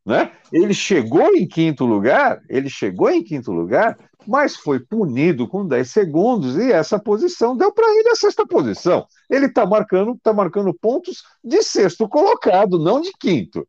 [0.04, 0.32] Né?
[0.52, 5.90] Ele chegou em quinto lugar, ele chegou em quinto lugar, mas foi punido com 10
[5.90, 9.06] segundos e essa posição deu para ele a sexta posição.
[9.28, 13.66] Ele está marcando, tá marcando pontos de sexto colocado, não de quinto.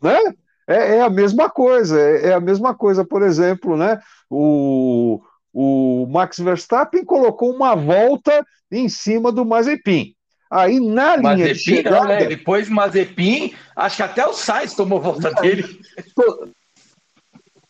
[0.00, 0.18] Né?
[0.66, 4.00] É, é a mesma coisa, é, é, a mesma coisa, por exemplo, né?
[4.30, 5.20] O,
[5.52, 10.14] o Max Verstappen colocou uma volta em cima do Mazepin.
[10.52, 11.98] Aí na linha Mazepin, de chegada...
[12.00, 12.26] Não, né?
[12.26, 15.80] Depois Mazepin, acho que até o Sainz tomou volta dele.
[16.14, 16.50] Por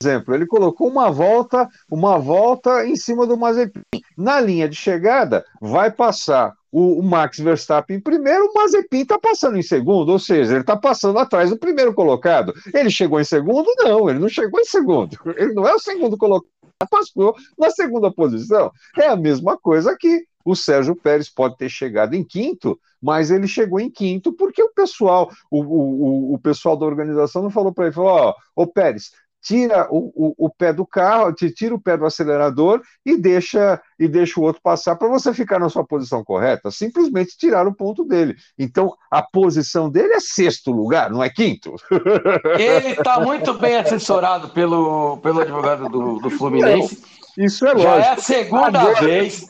[0.02, 3.82] exemplo, ele colocou uma volta, uma volta em cima do Mazepin.
[4.18, 9.16] Na linha de chegada, vai passar o, o Max Verstappen em primeiro, o Mazepin está
[9.16, 12.52] passando em segundo, ou seja, ele está passando atrás do primeiro colocado.
[12.74, 13.72] Ele chegou em segundo?
[13.78, 15.16] Não, ele não chegou em segundo.
[15.36, 16.50] Ele não é o segundo colocado,
[16.90, 18.72] passou na segunda posição.
[18.98, 20.26] É a mesma coisa aqui.
[20.44, 24.72] O Sérgio Pérez pode ter chegado em quinto, mas ele chegou em quinto porque o
[24.72, 29.10] pessoal, o, o, o pessoal da organização não falou para ele, falou, ó, ô Pérez,
[29.42, 34.06] tira o, o, o, pé do carro, tira o pé do acelerador e deixa e
[34.06, 36.70] deixa o outro passar para você ficar na sua posição correta.
[36.70, 38.36] Simplesmente tirar o ponto dele.
[38.56, 41.74] Então a posição dele é sexto lugar, não é quinto.
[42.56, 47.02] Ele está muito bem assessorado pelo, pelo advogado do, do Fluminense.
[47.36, 47.92] isso é lógico.
[47.92, 49.46] Já é a segunda Agora, vez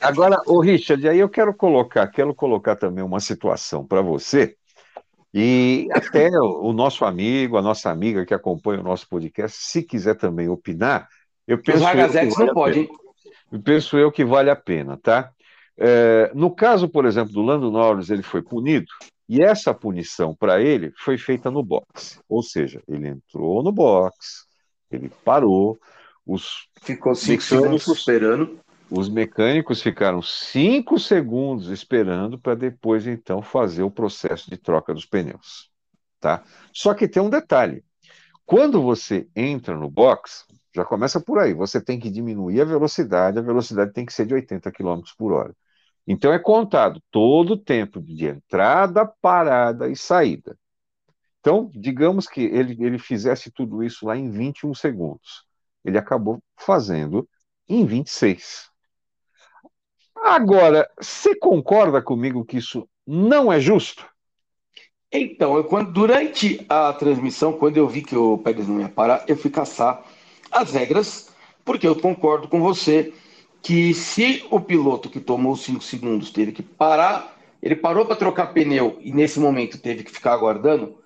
[0.00, 4.56] Agora, o Richard, aí eu quero colocar, quero colocar também uma situação para você,
[5.34, 10.14] e até o nosso amigo, a nossa amiga que acompanha o nosso podcast, se quiser
[10.14, 11.08] também opinar,
[11.46, 11.78] eu penso.
[11.78, 12.88] Os vale não pode,
[13.64, 15.30] Penso eu que vale a pena, tá?
[15.76, 18.86] É, no caso, por exemplo, do Lando Norris, ele foi punido,
[19.28, 22.20] e essa punição para ele foi feita no box.
[22.28, 24.46] Ou seja, ele entrou no box,
[24.90, 25.78] ele parou,
[26.26, 28.58] os ficou cinco segundos esperando.
[28.90, 35.04] Os mecânicos ficaram cinco segundos esperando para depois então fazer o processo de troca dos
[35.04, 35.70] pneus,
[36.18, 36.42] tá?
[36.72, 37.84] Só que tem um detalhe:
[38.46, 43.38] quando você entra no box, já começa por aí, você tem que diminuir a velocidade,
[43.38, 45.54] a velocidade tem que ser de 80 km por hora.
[46.06, 50.58] Então é contado todo o tempo de entrada, parada e saída.
[51.40, 55.44] Então, digamos que ele, ele fizesse tudo isso lá em 21 segundos.
[55.84, 57.28] Ele acabou fazendo
[57.68, 58.70] em 26.
[60.28, 64.06] Agora, você concorda comigo que isso não é justo?
[65.10, 69.24] Então, eu, quando, durante a transmissão, quando eu vi que o Pérez não ia parar,
[69.26, 70.04] eu fui caçar
[70.52, 71.30] as regras,
[71.64, 73.10] porque eu concordo com você
[73.62, 78.48] que se o piloto que tomou 5 segundos teve que parar, ele parou para trocar
[78.48, 80.98] pneu e nesse momento teve que ficar aguardando,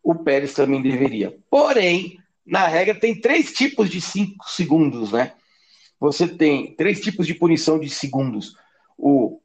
[0.00, 1.36] o Pérez também deveria.
[1.50, 5.32] Porém, na regra tem três tipos de 5 segundos, né?
[5.98, 8.54] Você tem três tipos de punição de segundos.
[8.98, 9.40] O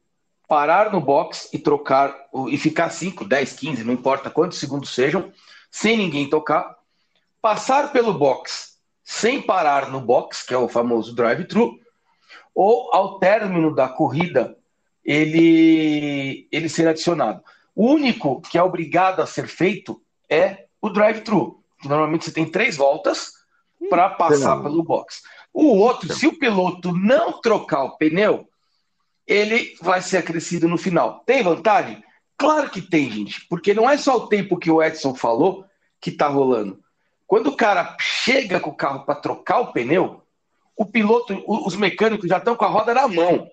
[0.46, 2.14] parar no box e trocar
[2.48, 5.32] e ficar 5, 10, 15, não importa quantos segundos sejam,
[5.70, 6.76] sem ninguém tocar.
[7.40, 11.78] Passar pelo box sem parar no box, que é o famoso drive-thru,
[12.54, 14.56] ou ao término da corrida
[15.04, 17.42] ele, ele ser adicionado.
[17.74, 21.62] O único que é obrigado a ser feito é o drive-thru.
[21.84, 23.32] Normalmente você tem três voltas
[23.90, 25.22] para passar pelo box.
[25.52, 28.48] O outro, se o piloto não trocar o pneu,
[29.26, 31.22] ele vai ser acrescido no final.
[31.26, 32.02] Tem vantagem?
[32.36, 35.64] Claro que tem, gente, porque não é só o tempo que o Edson falou
[36.00, 36.82] que está rolando.
[37.26, 40.22] Quando o cara chega com o carro para trocar o pneu,
[40.76, 43.48] o piloto, os mecânicos já estão com a roda na mão,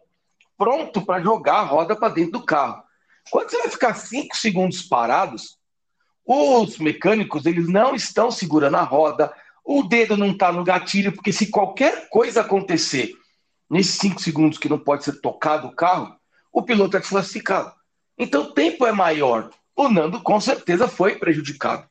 [0.57, 2.83] pronto para jogar a roda para dentro do carro.
[3.29, 5.57] Quando você vai ficar cinco segundos parados,
[6.25, 11.31] os mecânicos eles não estão segurando a roda, o dedo não está no gatilho, porque
[11.31, 13.13] se qualquer coisa acontecer
[13.71, 16.15] nesses cinco segundos que não pode ser tocado o carro,
[16.51, 17.73] o piloto é desclassificado.
[18.17, 19.49] Então o tempo é maior.
[19.75, 21.89] O Nando com certeza foi prejudicado.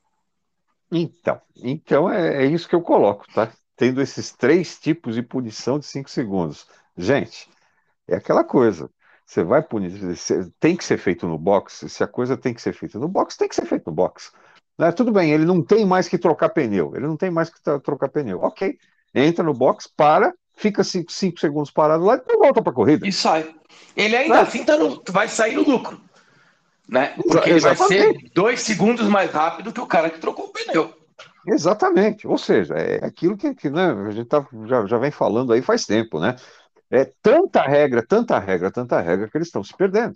[0.93, 3.51] Então, então é, é isso que eu coloco, tá?
[3.81, 6.67] tendo esses três tipos de punição de cinco segundos.
[6.95, 7.49] Gente,
[8.07, 8.91] é aquela coisa.
[9.25, 9.91] Você vai punir,
[10.59, 11.89] tem que ser feito no box.
[11.89, 14.33] Se a coisa tem que ser feita no box, tem que ser feito no box.
[14.79, 14.93] Né?
[14.93, 16.95] Tudo bem, ele não tem mais que trocar pneu.
[16.95, 18.41] Ele não tem mais que trocar pneu.
[18.43, 18.77] Ok,
[19.15, 23.07] entra no box, para, fica cinco, cinco segundos parado lá e volta para a corrida.
[23.07, 23.49] E sai.
[23.97, 24.41] Ele ainda né?
[24.43, 26.01] assim tá no, vai sair no lucro.
[26.89, 27.15] Né?
[27.17, 30.95] Porque ele vai ser dois segundos mais rápido que o cara que trocou o pneu.
[31.47, 35.53] Exatamente, ou seja, é aquilo que, que né, a gente tá, já, já vem falando
[35.53, 36.37] aí faz tempo, né?
[36.91, 40.15] É tanta regra, tanta regra, tanta regra que eles estão se perdendo.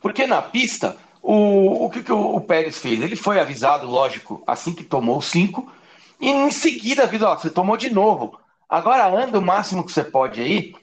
[0.00, 3.00] Porque na pista, o, o que, que o, o Pérez fez?
[3.00, 5.72] Ele foi avisado, lógico, assim que tomou cinco,
[6.20, 8.38] e em seguida avisou: ó, você tomou de novo.
[8.68, 10.74] Agora anda o máximo que você pode aí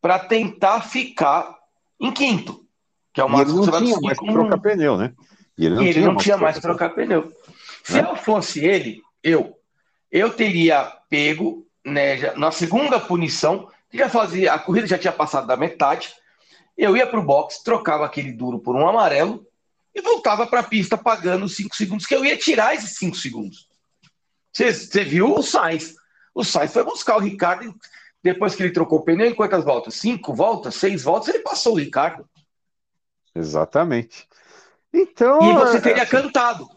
[0.00, 1.54] para tentar ficar
[2.00, 2.64] em quinto,
[3.12, 4.06] que é o máximo que você vai conseguir.
[4.06, 4.32] Mais com...
[4.32, 5.12] trocar pneu, né?
[5.58, 7.32] E ele não, e ele tinha, não mais tinha mais trocar pneu.
[7.82, 9.58] Se eu fosse ele, eu,
[10.10, 15.46] eu teria pego né, na segunda punição, que já fazia, a corrida já tinha passado
[15.46, 16.12] da metade,
[16.76, 19.46] eu ia para o box, trocava aquele duro por um amarelo
[19.94, 23.16] e voltava para a pista pagando os 5 segundos, que eu ia tirar esses 5
[23.16, 23.66] segundos.
[24.52, 25.94] Você viu o Sainz?
[26.36, 27.74] O Sainz foi buscar o Ricardo
[28.22, 29.94] depois que ele trocou o pneu, em quantas voltas?
[29.94, 32.28] Cinco voltas, seis voltas, ele passou o Ricardo.
[33.34, 34.28] Exatamente.
[34.92, 35.40] Então.
[35.40, 36.06] E você teria é...
[36.06, 36.68] cantado.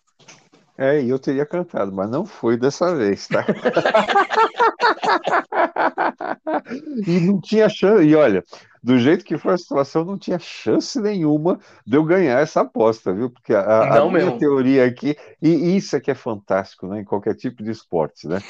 [0.78, 3.46] É, e eu teria cantado, mas não foi dessa vez, tá?
[7.06, 8.06] e não tinha chance.
[8.06, 8.42] E olha,
[8.82, 13.14] do jeito que foi a situação, não tinha chance nenhuma de eu ganhar essa aposta,
[13.14, 13.30] viu?
[13.30, 17.02] Porque a, a minha teoria aqui, e isso é que é fantástico, né?
[17.02, 18.42] Em qualquer tipo de esporte, né?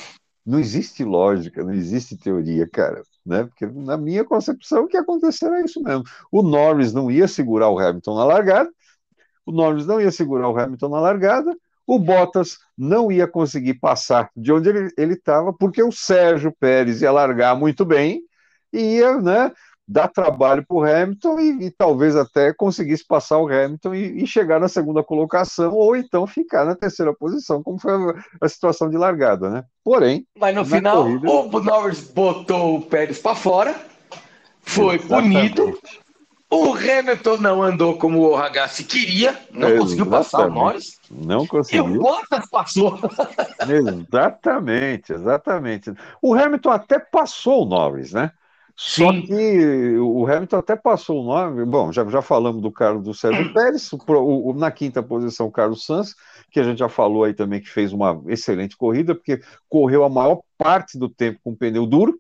[0.45, 3.43] Não existe lógica, não existe teoria, cara, né?
[3.43, 6.03] Porque na minha concepção o que aconteceu é isso mesmo.
[6.31, 8.69] O Norris não ia segurar o Hamilton na largada,
[9.45, 14.29] o Norris não ia segurar o Hamilton na largada, o Bottas não ia conseguir passar
[14.35, 18.21] de onde ele estava, porque o Sérgio Pérez ia largar muito bem
[18.71, 19.51] e ia né,
[19.89, 24.27] dar trabalho para o Hamilton e, e, talvez até conseguisse passar o Hamilton e, e,
[24.27, 28.87] chegar na segunda colocação ou então ficar na terceira posição, como foi a, a situação
[28.87, 29.63] de largada, né?
[29.83, 30.27] Porém.
[30.37, 31.31] Mas no final, corrida...
[31.31, 33.75] o Norris botou o Pérez para fora,
[34.61, 35.55] foi Exatamente.
[35.55, 35.79] punido
[36.51, 39.79] o Hamilton não andou como o Ragazzi queria, não Exatamente.
[39.79, 40.99] conseguiu passar o Norris.
[41.11, 41.87] Não conseguiu.
[41.87, 42.99] E o Bottas passou.
[43.69, 45.93] exatamente, exatamente.
[46.19, 48.31] O Hamilton até passou o Norris, né?
[48.81, 49.23] Só Sim.
[49.23, 51.67] que o Hamilton até passou o Norris.
[51.67, 55.51] Bom, já, já falamos do carro do Sérgio Pérez, o, o, na quinta posição o
[55.51, 56.15] Carlos Sanz,
[56.49, 60.09] que a gente já falou aí também que fez uma excelente corrida, porque correu a
[60.09, 62.17] maior parte do tempo com pneu duro.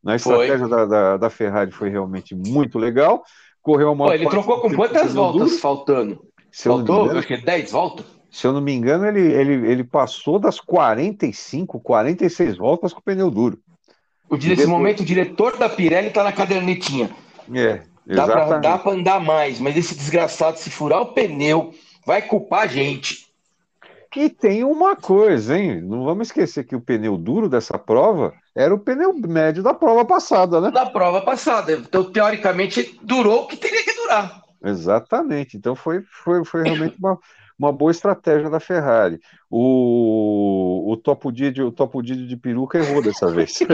[0.00, 3.24] Na estratégia da, da, da Ferrari foi realmente muito legal
[3.60, 4.06] correu uma.
[4.06, 5.60] Pô, ele trocou com quantas voltas duro?
[5.60, 6.26] faltando?
[6.50, 8.06] Se Faltou, engano, acho que 10 voltas?
[8.30, 13.02] Se eu não me engano, ele, ele, ele passou das 45, 46 voltas com o
[13.02, 13.58] pneu duro.
[14.28, 14.68] O, nesse depois...
[14.68, 17.10] momento, o diretor da Pirelli está na cadernetinha.
[17.52, 18.62] É, exatamente.
[18.62, 21.72] Dá para andar mais, mas esse desgraçado, se furar o pneu,
[22.04, 23.28] vai culpar a gente.
[24.16, 25.80] E tem uma coisa, hein?
[25.80, 30.04] Não vamos esquecer que o pneu duro dessa prova era o pneu médio da prova
[30.04, 30.70] passada, né?
[30.70, 31.72] Da prova passada.
[31.72, 34.42] Então, teoricamente, durou o que teria que durar.
[34.64, 35.56] Exatamente.
[35.56, 37.18] Então, foi, foi, foi realmente uma,
[37.58, 39.18] uma boa estratégia da Ferrari.
[39.50, 43.58] O, o Topo Didi, o Topo Didi de peruca errou dessa vez.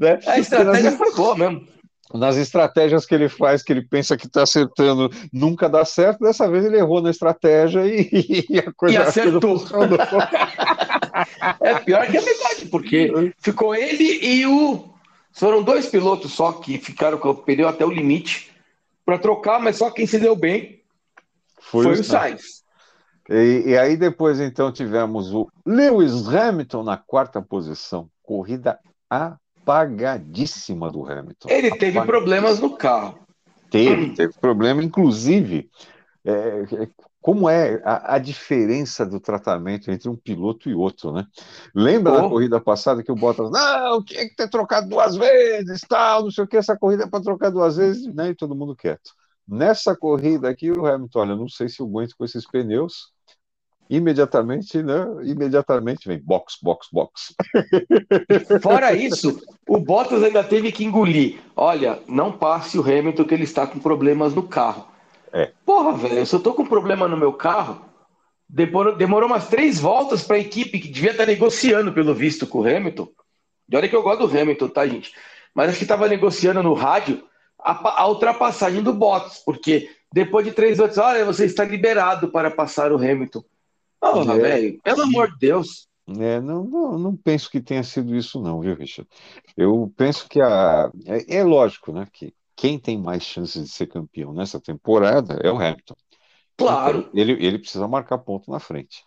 [0.00, 0.18] né?
[0.26, 1.66] A estratégia foi boa mesmo
[2.14, 6.20] nas estratégias que ele faz, que ele pensa que está acertando, nunca dá certo.
[6.20, 9.62] Dessa vez ele errou na estratégia e, e a coisa e acertou.
[11.60, 14.88] é pior que a metade, porque ficou ele e o.
[15.32, 18.47] Foram dois pilotos só que ficaram com o pneu até o limite
[19.08, 20.82] para trocar, mas só quem se deu bem
[21.62, 22.62] foi, foi o Sainz.
[23.26, 31.10] E, e aí depois então tivemos o Lewis Hamilton na quarta posição, corrida apagadíssima do
[31.10, 31.48] Hamilton.
[31.48, 33.18] Ele teve problemas no carro.
[33.70, 35.70] Teve, teve problema, inclusive.
[36.22, 36.64] É,
[37.20, 41.26] como é a, a, diferença do tratamento entre um piloto e outro, né?
[41.74, 42.22] Lembra oh.
[42.22, 46.30] na corrida passada que o Bottas, não, tinha que ter trocado duas vezes, tal, não
[46.30, 48.30] sei o que, essa corrida é para trocar duas vezes, né?
[48.30, 49.10] E todo mundo quieto.
[49.46, 53.12] Nessa corrida aqui, o Hamilton, olha, não sei se eu aguento com esses pneus,
[53.90, 55.06] imediatamente, né?
[55.24, 57.34] Imediatamente vem box, box, box.
[58.62, 61.40] Fora isso, o Bottas ainda teve que engolir.
[61.56, 64.86] Olha, não passe o Hamilton que ele está com problemas no carro.
[65.32, 65.52] É.
[65.64, 67.84] Porra, velho, se eu tô com problema no meu carro,
[68.48, 72.46] demorou, demorou umas três voltas para a equipe que devia estar tá negociando, pelo visto,
[72.46, 73.08] com o Hamilton.
[73.68, 75.12] De olha que eu gosto do Hamilton, tá, gente?
[75.54, 77.22] Mas acho que estava negociando no rádio
[77.58, 82.50] a, a ultrapassagem do Bottas, porque depois de três voltas, olha, você está liberado para
[82.50, 83.44] passar o Hamilton.
[84.00, 85.88] Oh, é, velho, pelo amor de Deus.
[86.16, 89.10] É, não, não, não, penso que tenha sido isso, não, viu, Richard?
[89.54, 90.90] Eu penso que a.
[91.04, 92.06] É, é, lógico, né?
[92.10, 95.94] Que quem tem mais chances de ser campeão nessa temporada é o Hamilton.
[96.56, 96.98] Claro.
[96.98, 99.04] Então, ele, ele precisa marcar ponto na frente.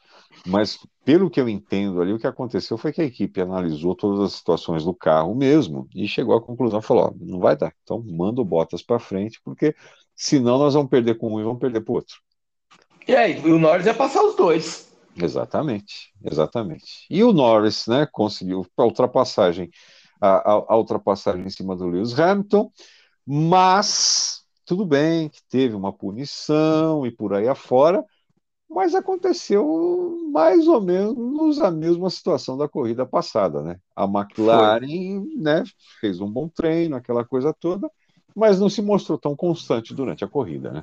[0.48, 4.22] Mas, pelo que eu entendo ali, o que aconteceu foi que a equipe analisou todas
[4.22, 7.74] as situações do carro mesmo e chegou à conclusão: falou, ó, não vai dar.
[7.84, 9.76] Então, manda o Bottas para frente, porque
[10.16, 12.16] senão nós vamos perder com um e vamos perder para o outro.
[13.06, 14.96] E aí, o Norris ia passar os dois.
[15.18, 17.06] Exatamente, exatamente.
[17.10, 19.70] E o Norris, né, conseguiu a ultrapassagem,
[20.22, 22.72] a, a, a ultrapassagem em cima do Lewis Hamilton,
[23.34, 28.04] mas tudo bem que teve uma punição e por aí afora,
[28.70, 33.78] mas aconteceu mais ou menos a mesma situação da corrida passada, né?
[33.96, 35.63] A McLaren, né,
[36.02, 37.89] fez um bom treino, aquela coisa toda,
[38.36, 40.82] mas não se mostrou tão constante durante a corrida, né?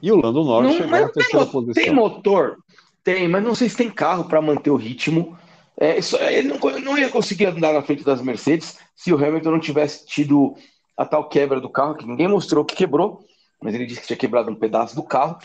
[0.00, 1.82] E o Lando Norris não, chegou na terceira tem, posição.
[1.84, 2.56] Tem motor?
[3.02, 5.36] Tem, mas não sei se tem carro para manter o ritmo.
[5.78, 9.50] É, isso, ele não, não, ia conseguir andar na frente das Mercedes se o Hamilton
[9.50, 10.54] não tivesse tido
[10.96, 13.24] a tal quebra do carro, que ninguém mostrou que quebrou,
[13.60, 15.38] mas ele disse que tinha quebrado um pedaço do carro.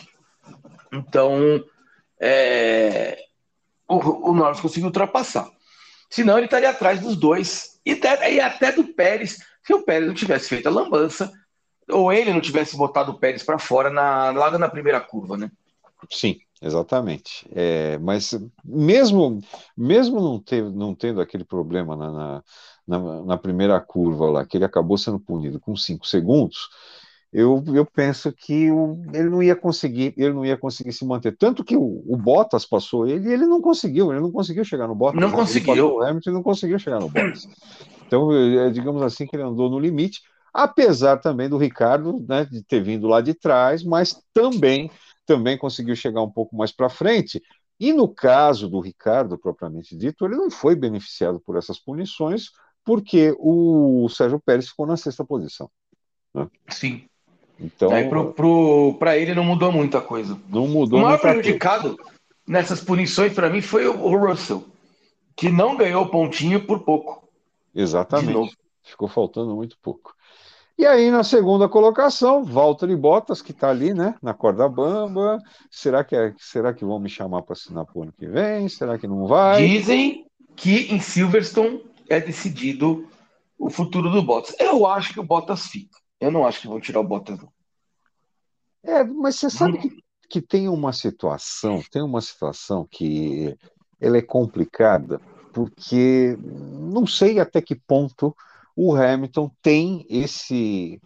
[0.91, 1.63] Então,
[2.19, 3.17] é,
[3.88, 5.49] o, o Norris conseguiu ultrapassar.
[6.09, 10.07] Senão ele estaria atrás dos dois e até, e até do Pérez, se o Pérez
[10.07, 11.31] não tivesse feito a lambança
[11.89, 15.51] ou ele não tivesse botado o Pérez para fora na, lá na primeira curva, né?
[16.09, 17.47] Sim, exatamente.
[17.53, 19.39] É, mas mesmo
[19.75, 22.43] mesmo não, ter, não tendo aquele problema na, na,
[22.89, 26.69] na, primeira curva lá, que ele acabou sendo punido com cinco segundos,
[27.32, 31.38] eu, eu penso que o, ele não ia conseguir, ele não ia conseguir se manter.
[31.38, 34.88] Tanto que o, o Bottas passou ele e ele não conseguiu, ele não conseguiu chegar
[34.88, 35.21] no Bottas.
[35.21, 35.95] Não conseguiu.
[35.95, 37.47] O Hamilton não conseguiu chegar no Bottas.
[38.08, 40.21] Então, é, digamos assim, que ele andou no limite
[40.54, 44.89] apesar também do Ricardo né, de ter vindo lá de trás, mas também
[45.25, 47.39] também conseguiu chegar um pouco mais para frente.
[47.80, 52.49] E no caso do Ricardo, propriamente dito, ele não foi beneficiado por essas punições,
[52.83, 55.69] porque o Sérgio Pérez ficou na sexta posição.
[56.33, 56.47] Né?
[56.69, 57.03] Sim.
[57.59, 57.89] Então,
[58.97, 60.39] para ele não mudou muita coisa.
[60.49, 60.99] Não mudou.
[60.99, 62.11] O maior prejudicado coisa.
[62.47, 64.63] nessas punições para mim foi o Russell,
[65.35, 67.27] que não ganhou pontinho por pouco.
[67.75, 68.57] Exatamente.
[68.83, 70.15] Ficou faltando muito pouco.
[70.77, 75.37] E aí, na segunda colocação, Walter e Bottas, que está ali, né, na corda bamba.
[75.69, 78.69] Será que, é, será que vão me chamar para assinar para o ano que vem?
[78.69, 79.67] Será que não vai?
[79.67, 83.07] Dizem que em Silverstone é decidido
[83.57, 84.55] o futuro do Bottas.
[84.59, 85.97] Eu acho que o Bottas fica.
[86.19, 87.51] Eu não acho que vão tirar o Bottas, não.
[88.83, 93.55] É, mas você sabe que, que tem uma situação, tem uma situação que
[93.99, 95.19] ela é complicada,
[95.53, 98.35] porque não sei até que ponto
[98.75, 101.01] o Hamilton tem esse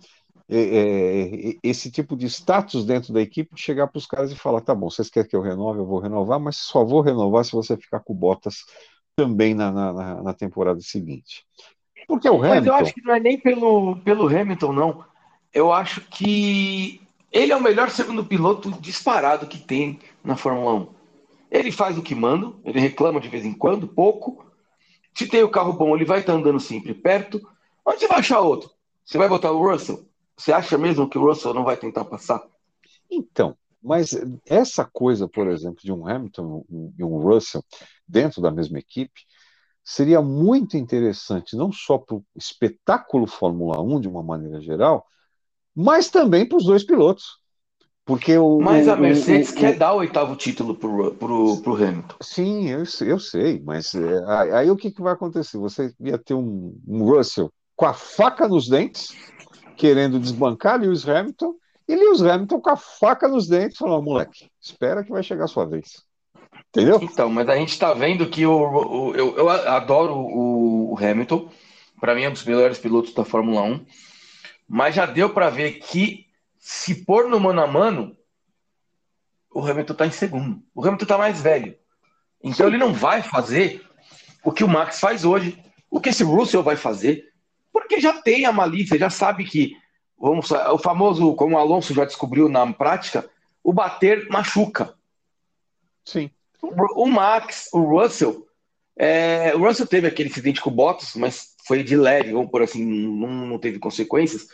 [0.47, 4.35] é, é, esse tipo de status dentro da equipe de chegar para os caras e
[4.35, 7.43] falar: tá bom, vocês querem que eu renove, eu vou renovar, mas só vou renovar
[7.43, 8.57] se você ficar com Bottas
[9.15, 11.45] também na, na, na temporada seguinte.
[12.07, 12.55] Porque o Hamilton.
[12.55, 15.05] Mas eu acho que não é nem pelo, pelo Hamilton, não.
[15.53, 17.01] Eu acho que
[17.31, 20.87] ele é o melhor segundo piloto disparado que tem na Fórmula 1.
[21.51, 24.45] Ele faz o que manda, ele reclama de vez em quando, pouco.
[25.15, 27.39] Se tem o carro bom, ele vai estar andando sempre perto.
[27.85, 28.71] Onde você vai achar outro?
[29.05, 30.07] Você vai botar o Russell?
[30.35, 32.43] Você acha mesmo que o Russell não vai tentar passar?
[33.09, 34.11] Então, mas
[34.45, 36.65] essa coisa, por exemplo, de um Hamilton
[36.97, 37.63] e um Russell
[38.07, 39.21] dentro da mesma equipe,
[39.83, 45.05] seria muito interessante, não só para o espetáculo Fórmula 1 de uma maneira geral,
[45.75, 47.41] mas também para os dois pilotos.
[48.05, 52.15] Porque o, mas a Mercedes o, o, quer dar o oitavo título para o Hamilton.
[52.21, 55.57] Sim, eu, eu sei, mas é, aí o que, que vai acontecer?
[55.57, 59.15] Você ia ter um, um Russell com a faca nos dentes,
[59.77, 61.55] querendo desbancar Lewis Hamilton,
[61.87, 65.47] e Lewis Hamilton com a faca nos dentes, falando, moleque, espera que vai chegar a
[65.47, 66.03] sua vez.
[66.69, 66.99] Entendeu?
[67.01, 71.49] Então, mas a gente está vendo que o, o eu, eu, adoro o, o Hamilton,
[71.99, 73.85] para mim é um dos melhores pilotos da Fórmula 1,
[74.67, 76.25] mas já deu para ver que
[76.57, 78.17] se pôr no mano a mano,
[79.53, 80.63] o Hamilton está em segundo.
[80.73, 81.75] O Hamilton está mais velho.
[82.41, 82.73] Então Sim.
[82.73, 83.85] ele não vai fazer
[84.43, 87.23] o que o Max faz hoje, o que esse Russell vai fazer,
[87.71, 89.75] porque já tem a malícia, já sabe que
[90.23, 93.29] vamos, o famoso, como o Alonso já descobriu na prática,
[93.61, 94.93] o bater machuca.
[96.05, 96.31] Sim.
[96.61, 98.47] O Max, o Russell,
[98.95, 102.61] é, o Russell teve aquele incidente com o Bottas, mas foi de leve, vamos por
[102.61, 104.47] assim, não, não teve consequências.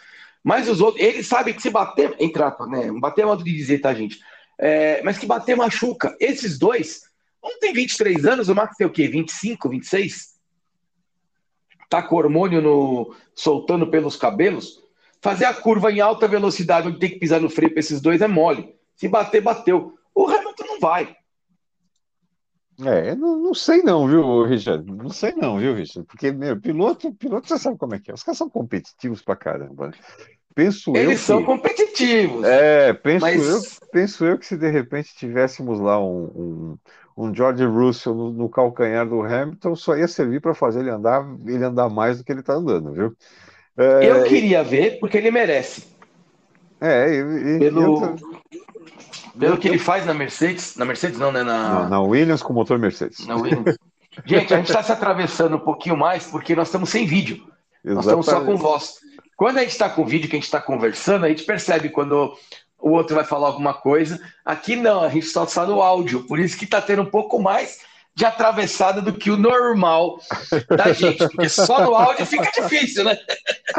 [0.43, 2.91] Mas os outros, ele sabe que se bater, entra, né?
[2.99, 4.19] Bater é modo de dizer, tá, gente?
[4.57, 6.17] É, mas que bater machuca.
[6.19, 7.03] Esses dois,
[7.43, 9.07] um tem 23 anos, o Max tem o quê?
[9.07, 10.39] 25, 26?
[11.87, 14.88] Tá com hormônio no, soltando pelos cabelos.
[15.21, 18.21] Fazer a curva em alta velocidade, onde tem que pisar no freio para esses dois
[18.21, 18.73] é mole.
[18.95, 19.93] Se bater, bateu.
[20.15, 21.15] O Hamilton não vai.
[22.85, 24.89] É, não, não sei não, viu, Richard?
[24.89, 26.07] Não sei não, viu, Richard?
[26.07, 28.13] Porque, meu, piloto, piloto, você sabe como é que é.
[28.13, 29.91] Os caras são competitivos pra caramba.
[30.55, 32.43] Penso Eles eu que, são competitivos.
[32.45, 33.47] É, penso, mas...
[33.47, 33.61] eu,
[33.91, 36.77] penso eu que se de repente tivéssemos lá um,
[37.17, 40.89] um, um George Russell no, no, calcanhar do Hamilton, só ia servir para fazer ele
[40.89, 43.15] andar, ele andar mais do que ele está andando, viu?
[43.77, 45.87] É, eu queria ver, porque ele merece.
[46.81, 48.15] É, e, e, Pelo...
[49.37, 51.43] Pelo que ele faz na Mercedes, na Mercedes não, né?
[51.43, 53.25] Na, na Williams com motor Mercedes.
[53.25, 53.77] Na Williams.
[54.25, 57.45] Gente, a gente está se atravessando um pouquinho mais porque nós estamos sem vídeo.
[57.85, 57.95] Exatamente.
[57.95, 58.95] Nós estamos só com voz.
[59.37, 62.33] Quando a gente está com vídeo, que a gente está conversando, a gente percebe quando
[62.77, 64.19] o outro vai falar alguma coisa.
[64.43, 66.23] Aqui não, a gente só está no áudio.
[66.27, 67.79] Por isso que está tendo um pouco mais
[68.19, 70.19] de atravessada do que o normal
[70.67, 73.17] da gente, porque só no áudio fica difícil, né?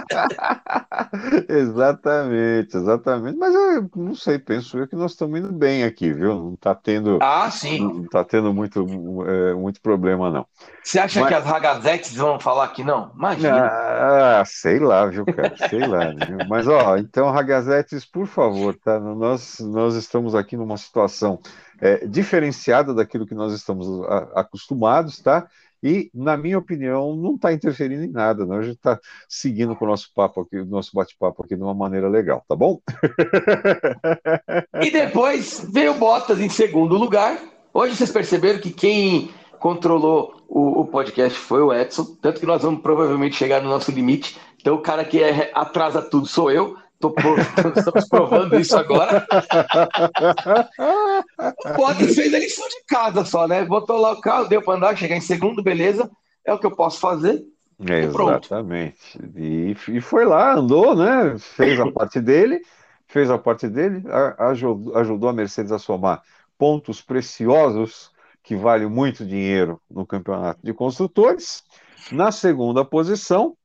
[1.47, 3.37] exatamente, exatamente.
[3.37, 6.35] Mas eu não sei, penso eu que nós estamos indo bem aqui, viu?
[6.35, 7.81] Não está tendo, ah, sim.
[7.81, 8.87] Não está tendo muito,
[9.29, 10.47] é, muito problema, não.
[10.83, 11.29] Você acha Mas...
[11.29, 13.13] que as ragazetes vão falar que não?
[13.15, 13.67] Imagina.
[13.67, 15.55] Ah, sei lá, viu, cara?
[15.69, 16.07] Sei lá.
[16.07, 16.39] Viu?
[16.49, 18.99] Mas, ó, então, ragazetes, por favor, tá?
[18.99, 21.39] Nós, nós estamos aqui numa situação
[21.81, 25.49] é, diferenciada daquilo que nós estamos a, acostumados, tá?
[25.83, 28.57] E, na minha opinião, não está interferindo em nada, não.
[28.57, 31.73] A gente está seguindo com o nosso papo aqui, o nosso bate-papo aqui de uma
[31.73, 32.81] maneira legal, tá bom?
[34.83, 37.39] E depois veio Bottas em segundo lugar.
[37.73, 42.63] Hoje vocês perceberam que quem controlou o, o, podcast foi o Edson, tanto que nós
[42.63, 44.39] vamos provavelmente chegar no nosso limite.
[44.61, 46.77] Então, o cara que é, atrasa tudo sou eu.
[47.01, 47.15] Tô,
[47.77, 49.27] estamos provando isso agora.
[51.65, 53.65] o Bottas fez a lição de casa só, né?
[53.65, 56.11] Botou lá o carro, deu para andar, chegar em segundo, beleza.
[56.45, 57.43] É o que eu posso fazer.
[57.89, 59.19] É, exatamente.
[59.35, 61.39] E, e, foi lá, andou, né?
[61.39, 62.61] Fez a parte dele,
[63.07, 64.05] fez a parte dele,
[64.39, 66.23] ajudou, ajudou a Mercedes a somar
[66.59, 68.11] pontos preciosos
[68.43, 71.65] que valem muito dinheiro no campeonato de construtores.
[72.13, 73.57] Na segunda posição,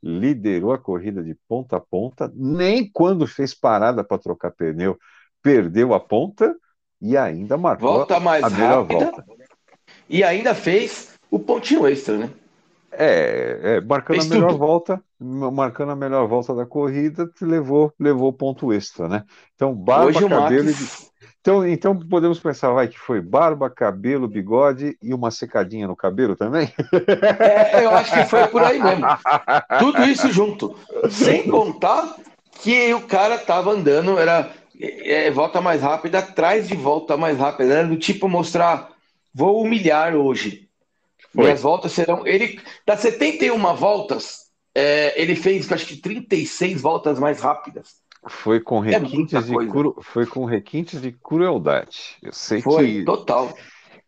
[0.01, 4.97] liderou a corrida de ponta a ponta, nem quando fez parada para trocar pneu
[5.45, 6.55] perdeu a ponta
[6.99, 9.25] e ainda marcou volta mais a melhor rápida, volta.
[10.09, 12.31] E ainda fez o pontinho extra, né?
[12.91, 14.57] É, é marcando fez a melhor tudo.
[14.57, 19.23] volta, marcando a melhor volta da corrida, levou levou ponto extra, né?
[19.53, 21.11] Então barba, Hoje cabelo, Max...
[21.39, 26.35] então então podemos pensar, vai que foi barba, cabelo, bigode e uma secadinha no cabelo
[26.35, 26.73] também.
[27.39, 29.05] É, eu acho que foi por aí mesmo.
[29.77, 30.75] Tudo isso junto,
[31.11, 32.15] sem contar
[32.61, 34.49] que o cara tava andando, era
[34.79, 37.89] é, volta mais rápida atrás de volta mais rápida, né?
[37.89, 38.91] do tipo mostrar,
[39.33, 40.69] vou humilhar hoje.
[41.33, 41.45] Foi.
[41.45, 42.25] Minhas voltas serão.
[42.25, 48.03] Ele das 71 voltas, é, ele fez acho que 36 voltas mais rápidas.
[48.27, 49.95] Foi com É requintes muita de cru...
[50.01, 52.17] foi com requintes de crueldade.
[52.21, 53.53] Eu sei Foi, que total.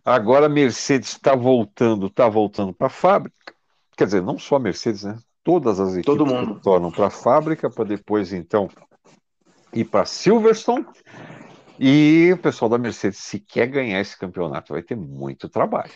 [0.03, 3.53] agora a Mercedes está voltando, está voltando para a fábrica.
[3.95, 5.19] Quer dizer, não só a Mercedes, né?
[5.43, 6.55] Todas as Todo equipes mundo.
[6.55, 8.69] retornam para a fábrica para depois então
[9.79, 10.85] ir para Silverstone.
[11.79, 15.91] E o pessoal da Mercedes, se quer ganhar esse campeonato, vai ter muito trabalho.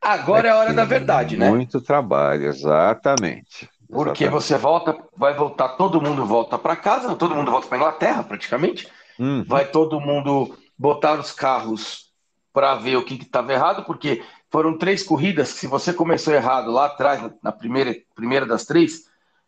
[0.00, 1.48] Agora é a hora da verdade, né?
[1.48, 3.68] Muito trabalho, exatamente.
[3.88, 4.30] Porque Exatamente.
[4.30, 8.88] você volta, vai voltar, todo mundo volta para casa, todo mundo volta para Inglaterra, praticamente.
[9.18, 12.12] Hum, Vai todo mundo botar os carros
[12.52, 16.70] para ver o que estava errado, porque foram três corridas que, se você começou errado
[16.70, 19.02] lá atrás, na- na primeira, primeira das três,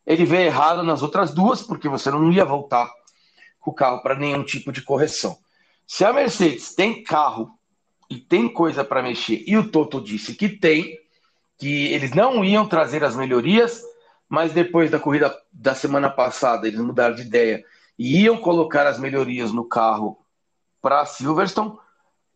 [0.06, 2.90] ele veio errado nas outras duas, porque você não ia voltar
[3.66, 5.36] com o carro para nenhum tipo de correção.
[5.84, 7.50] Se a Mercedes tem carro
[8.08, 10.96] e tem coisa para mexer, e o Toto disse que tem,
[11.58, 13.82] que eles não iam trazer as melhorias,
[14.28, 17.64] mas depois da corrida da semana passada eles mudaram de ideia
[17.98, 20.24] e iam colocar as melhorias no carro
[20.80, 21.76] para Silverstone.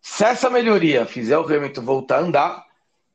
[0.00, 2.66] Se essa melhoria fizer o Hamilton voltar a andar,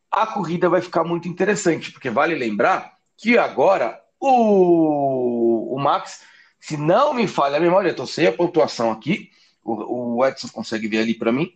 [0.10, 6.22] a corrida vai ficar muito interessante, porque vale lembrar que agora o, o Max,
[6.66, 9.30] se não me falha a memória, estou sem a pontuação aqui,
[9.64, 11.54] o, o Edson consegue ver ali para mim,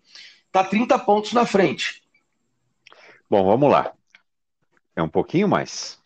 [0.51, 2.03] tá 30 pontos na frente.
[3.27, 3.91] Bom, vamos lá.
[4.95, 5.97] É um pouquinho mais.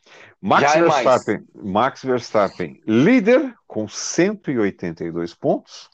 [0.41, 1.03] Max é mais.
[1.03, 5.89] Verstappen, Max Verstappen, líder com 182 pontos.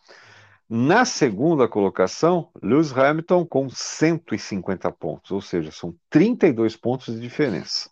[0.69, 7.89] Na segunda colocação, Lewis Hamilton com 150 pontos, ou seja, são 32 pontos de diferença.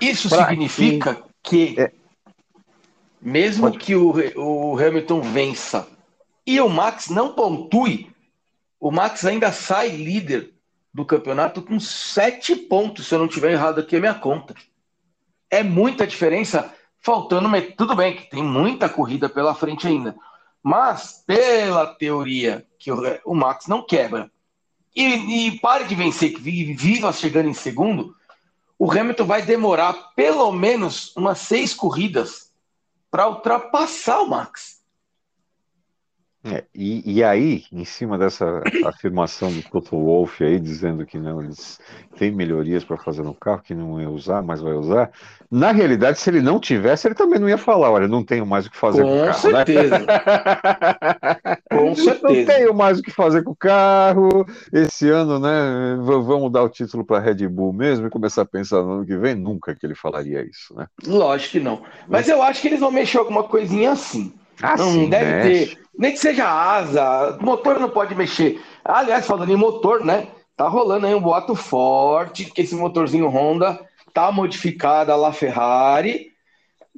[0.00, 1.92] Isso Pra significa que, É.
[3.20, 3.78] mesmo Pode.
[3.78, 5.88] que o, o Hamilton vença
[6.46, 8.10] e o Max não pontue,
[8.80, 10.54] o Max ainda sai líder
[10.94, 14.54] do campeonato com sete pontos, se eu não estiver errado aqui a minha conta.
[15.50, 17.48] É muita diferença, faltando.
[17.76, 20.16] Tudo bem que tem muita corrida pela frente ainda,
[20.62, 24.30] mas pela teoria que o, o Max não quebra
[24.94, 28.14] e, e pare de vencer, que vi- viva chegando em segundo,
[28.78, 32.47] o Hamilton vai demorar pelo menos umas seis corridas
[33.10, 34.77] para ultrapassar o Max.
[36.44, 41.42] É, e, e aí, em cima dessa afirmação do Toto Wolff aí, dizendo que não,
[41.42, 41.80] eles
[42.16, 45.10] têm melhorias para fazer no carro, que não ia usar, mas vai usar,
[45.50, 48.66] na realidade, se ele não tivesse, ele também não ia falar, olha, não tenho mais
[48.66, 49.64] o que fazer com, Com o carro, né?
[49.64, 50.06] certeza.
[51.70, 52.52] Com Não certeza.
[52.52, 54.46] tenho mais o que fazer com o carro.
[54.72, 55.96] Esse ano, né?
[56.00, 59.16] Vamos dar o título para Red Bull mesmo e começar a pensar no ano que
[59.16, 59.34] vem.
[59.34, 60.86] Nunca que ele falaria isso, né?
[61.06, 61.82] Lógico que não.
[62.06, 64.32] Mas eu acho que eles vão mexer alguma coisinha assim.
[64.62, 65.76] Ah, não sim, deve mexe.
[65.76, 65.78] ter.
[65.98, 68.60] Nem que seja asa, motor não pode mexer.
[68.84, 70.28] Aliás, falando em motor, né?
[70.56, 73.80] Tá rolando aí um boato forte que esse motorzinho Honda
[74.12, 76.32] tá modificado a la Ferrari.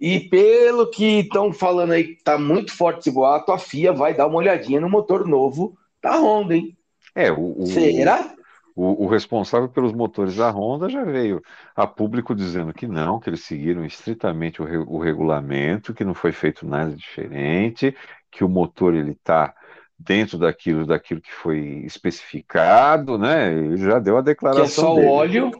[0.00, 4.26] E pelo que estão falando aí, tá muito forte esse boato, a FIA vai dar
[4.26, 6.74] uma olhadinha no motor novo da Honda, hein?
[7.14, 8.34] É, o, o, Será?
[8.74, 11.42] O, o responsável pelos motores da Honda já veio
[11.74, 16.14] a público dizendo que não, que eles seguiram estritamente o, re- o regulamento, que não
[16.14, 17.94] foi feito nada diferente,
[18.30, 19.54] que o motor ele está
[19.98, 23.52] dentro daquilo, daquilo que foi especificado, né?
[23.52, 25.06] Ele já deu a Que é declaração só o dele.
[25.06, 25.50] óleo,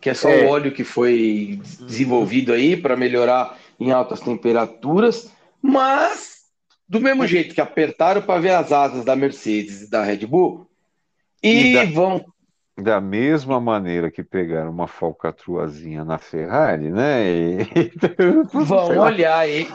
[0.00, 0.36] que é só É.
[0.36, 5.32] o óleo que foi desenvolvido aí para melhorar em altas temperaturas,
[5.62, 6.42] mas
[6.88, 10.69] do mesmo jeito que apertaram para ver as asas da Mercedes e da Red Bull
[11.42, 12.24] e, E da- vão
[12.78, 17.24] Da mesma maneira que pegaram uma falcatruazinha na Ferrari, né?
[17.30, 17.58] E...
[18.52, 19.68] vão olhar aí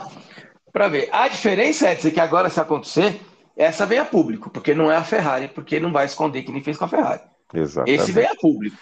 [0.72, 1.08] para ver.
[1.12, 3.20] A diferença é que agora se acontecer,
[3.56, 6.62] essa vem a público, porque não é a Ferrari, porque não vai esconder que nem
[6.62, 7.22] fez com a Ferrari.
[7.54, 8.00] Exatamente.
[8.02, 8.76] Esse vem a público.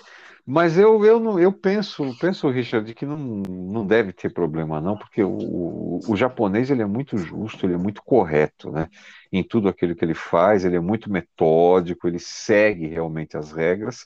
[0.46, 4.96] Mas eu, eu, não, eu penso, penso, Richard, que não, não deve ter problema, não,
[4.96, 8.88] porque o, o, o japonês ele é muito justo, ele é muito correto, né?
[9.36, 14.04] Em tudo aquilo que ele faz, ele é muito metódico, ele segue realmente as regras.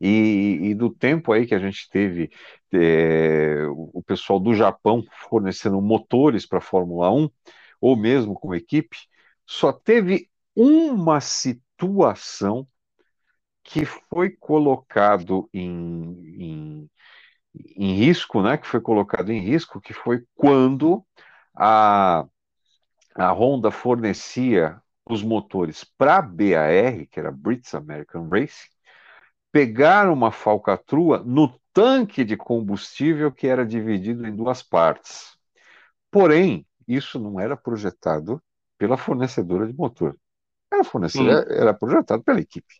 [0.00, 2.30] E, e do tempo aí que a gente teve
[2.72, 7.28] é, o pessoal do Japão fornecendo motores para a Fórmula 1,
[7.80, 8.96] ou mesmo com equipe,
[9.46, 12.66] só teve uma situação
[13.62, 15.70] que foi colocado em,
[16.38, 16.90] em,
[17.76, 18.56] em risco, né?
[18.58, 21.04] Que foi colocado em risco, que foi quando
[21.54, 22.26] a,
[23.20, 28.68] a Honda fornecia os motores para a BAR, que era British American Racing,
[29.52, 35.36] pegaram uma falcatrua no tanque de combustível que era dividido em duas partes.
[36.10, 38.42] Porém, isso não era projetado
[38.78, 40.16] pela fornecedora de motor.
[40.72, 42.74] Era, fornecedora, era projetado pela equipe.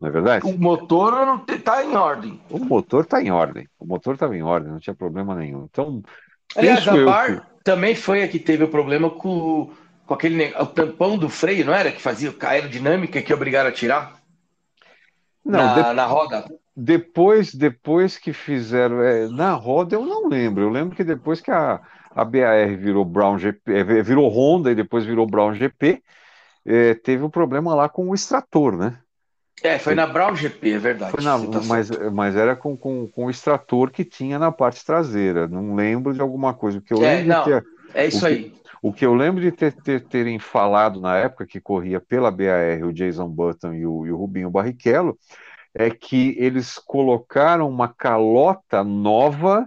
[0.00, 0.46] Não é verdade?
[0.46, 2.40] O motor não está em ordem.
[2.48, 3.68] O motor está em ordem.
[3.78, 5.64] O motor estava em ordem, não tinha problema nenhum.
[5.64, 6.02] Então,
[6.54, 9.70] Aliás, a eu Bar que- também foi a que teve o problema com,
[10.06, 11.90] com aquele o tampão do freio, não era?
[11.92, 14.22] Que fazia a aerodinâmica que obrigaram a tirar?
[15.44, 16.44] Não, na, de- na roda.
[16.76, 19.02] depois, depois que fizeram.
[19.02, 20.62] é, na roda eu não lembro.
[20.64, 24.74] Eu lembro que depois que a, a BAR virou Brown GP, é, virou Honda e
[24.74, 26.02] depois virou Brown GP,
[26.66, 29.00] é, teve um problema lá com o extrator, né?
[29.62, 31.24] É, foi na Brown GP, é verdade.
[31.24, 32.12] Na- tá mas, certo.
[32.12, 35.48] mas era com, com, com o extrator que tinha na parte traseira.
[35.48, 36.80] Não lembro de alguma coisa.
[36.80, 37.44] Que eu É, lembro não.
[37.44, 38.54] ter, É isso o que- aí.
[38.82, 42.84] o que eu lembro de ter, ter- terem falado na época que corria pela BAR
[42.84, 45.18] o Jason Button e o, e o Rubinho Barrichello
[45.74, 49.66] é que eles colocaram uma calota nova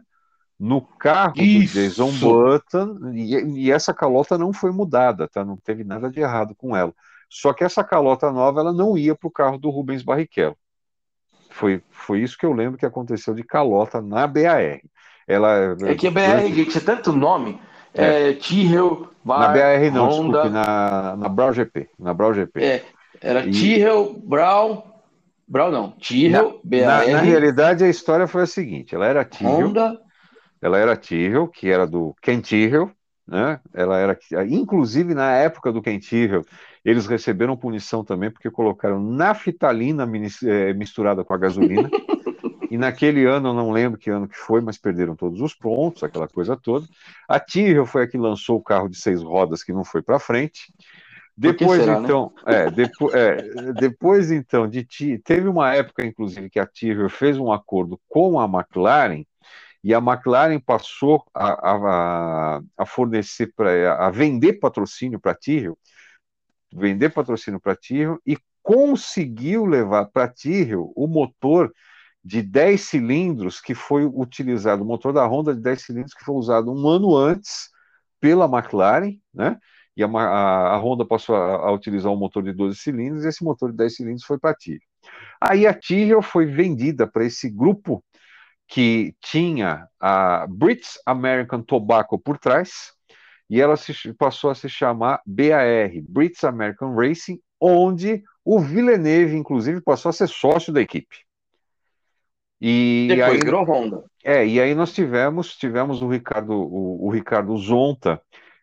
[0.59, 1.73] no carro do Isso.
[1.73, 5.43] Jason Button e, e essa calota não foi mudada, tá?
[5.45, 6.93] Não teve nada de errado com ela.
[7.29, 10.57] Só que essa calota nova ela não ia para o carro do Rubens Barrichello.
[11.51, 14.79] Foi, foi isso que eu lembro que aconteceu de calota na BAR.
[15.27, 17.61] Ela, É que a BR, gente, é tanto nome.
[17.93, 20.41] É, Tyrrell, na VAR, BR não, Honda.
[20.43, 21.89] desculpe, na, na Brown GP.
[21.99, 22.61] Na Brown GP.
[22.61, 22.83] É,
[23.21, 24.83] era E- Tyrrell, Brown.
[25.47, 25.91] Brown não.
[25.91, 29.99] Tyrrell, BR, Na, na realidade, a história foi a seguinte: ela era Tyrrell, Honda.
[30.61, 32.91] ela era Tyrrell, que era do Ken Tyrrell,
[33.27, 33.59] né?
[33.73, 34.17] Ela era,
[34.47, 36.45] inclusive na época do Ken Tyrrell,
[36.83, 40.07] eles receberam punição também porque colocaram naftalina
[40.45, 41.91] eh, misturada com a gasolina.
[42.69, 46.03] E naquele ano, eu não lembro que ano que foi, mas perderam todos os pontos,
[46.03, 46.85] aquela coisa toda.
[47.27, 50.19] A Tyrrell foi a que lançou o carro de seis rodas que não foi para
[50.19, 50.71] frente.
[51.35, 52.05] Depois, será, né?
[52.05, 57.09] então, é, depo- é, depois, então, de Ti- teve uma época, inclusive, que a Tyrrell
[57.09, 59.23] fez um acordo com a McLaren
[59.83, 61.71] e a McLaren passou a,
[62.57, 65.77] a- a fornecer para a vender patrocínio para a Tyrrell,
[66.73, 71.71] vender patrocínio para Tyrrell e conseguiu levar para Tyrrell o motor
[72.23, 76.35] de 10 cilindros que foi utilizado, o motor da Honda de 10 cilindros que foi
[76.35, 77.69] usado um ano antes
[78.19, 79.57] pela McLaren, né?
[79.95, 83.27] E a, a- a Honda passou a, a utilizar um motor de 12 cilindros, e
[83.29, 84.81] esse motor de 10 cilindros foi para a Tyrrell.
[85.41, 88.03] Aí a Tyrrell foi vendida para esse grupo
[88.67, 92.93] que tinha a British American Tobacco por trás,
[93.49, 99.81] e ela se- passou a se chamar BAR, British American Racing, onde o Villeneuve, inclusive,
[99.81, 101.17] passou a ser sócio da equipe.
[102.61, 104.03] E Depois aí, virou Honda.
[104.23, 108.21] é, e aí nós tivemos, tivemos o Ricardo, o, o Ricardo Zonta,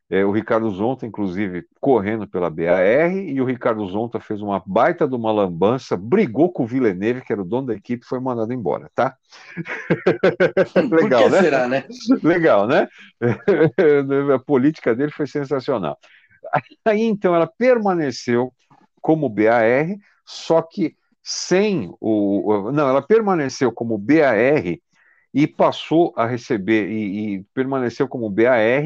[0.09, 5.07] é, o Ricardo Zonta, inclusive, correndo pela BAR, e o Ricardo Zonta fez uma baita
[5.07, 8.21] de uma lambança, brigou com o Villeneuve, que era o dono da equipe, e foi
[8.21, 9.17] mandado embora, tá?
[10.89, 11.43] Por Legal, que né?
[11.43, 11.85] será, né?
[12.23, 12.87] Legal, né?
[14.35, 15.99] A política dele foi sensacional.
[16.85, 18.53] Aí então ela permaneceu
[19.01, 22.69] como BAR, só que sem o.
[22.69, 24.79] o- Não, ela permaneceu como BAR
[25.35, 28.85] e passou a receber, e, e permaneceu como BAR,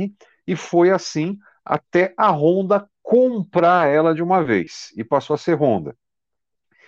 [0.51, 5.55] e foi assim até a Honda comprar ela de uma vez, e passou a ser
[5.55, 5.95] Honda.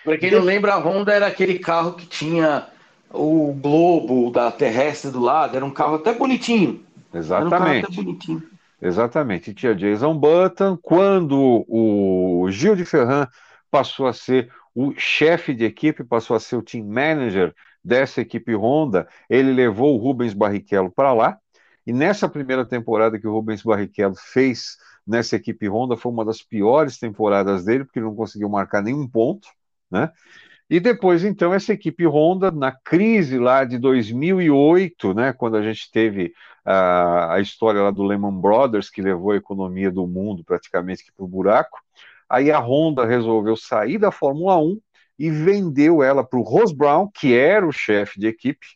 [0.03, 2.67] Pra quem não lembra, a Honda era aquele carro que tinha
[3.09, 6.85] o globo da terrestre do lado, era um carro até bonitinho.
[7.13, 7.87] Era um Exatamente.
[7.87, 8.43] até bonitinho.
[8.81, 9.51] Exatamente.
[9.51, 10.77] E Tinha Jason Button.
[10.83, 13.29] Quando o Gil de Ferran
[13.71, 17.55] passou a ser o chefe de equipe, passou a ser o team manager
[17.85, 21.39] dessa equipe Honda, ele levou o Rubens Barrichello para lá.
[21.87, 24.77] E nessa primeira temporada que o Rubens Barrichello fez
[25.07, 29.09] nessa equipe Honda, foi uma das piores temporadas dele, porque ele não conseguiu marcar nenhum
[29.09, 29.49] ponto,
[29.91, 30.11] né?
[30.71, 35.91] E depois, então, essa equipe Honda, na crise lá de 2008, né, quando a gente
[35.91, 36.33] teve
[36.65, 41.25] a, a história lá do Lehman Brothers, que levou a economia do mundo praticamente para
[41.25, 41.79] o buraco,
[42.27, 44.81] aí a Honda resolveu sair da Fórmula 1
[45.19, 48.67] e vendeu ela para o Ross Brown, que era o chefe de equipe.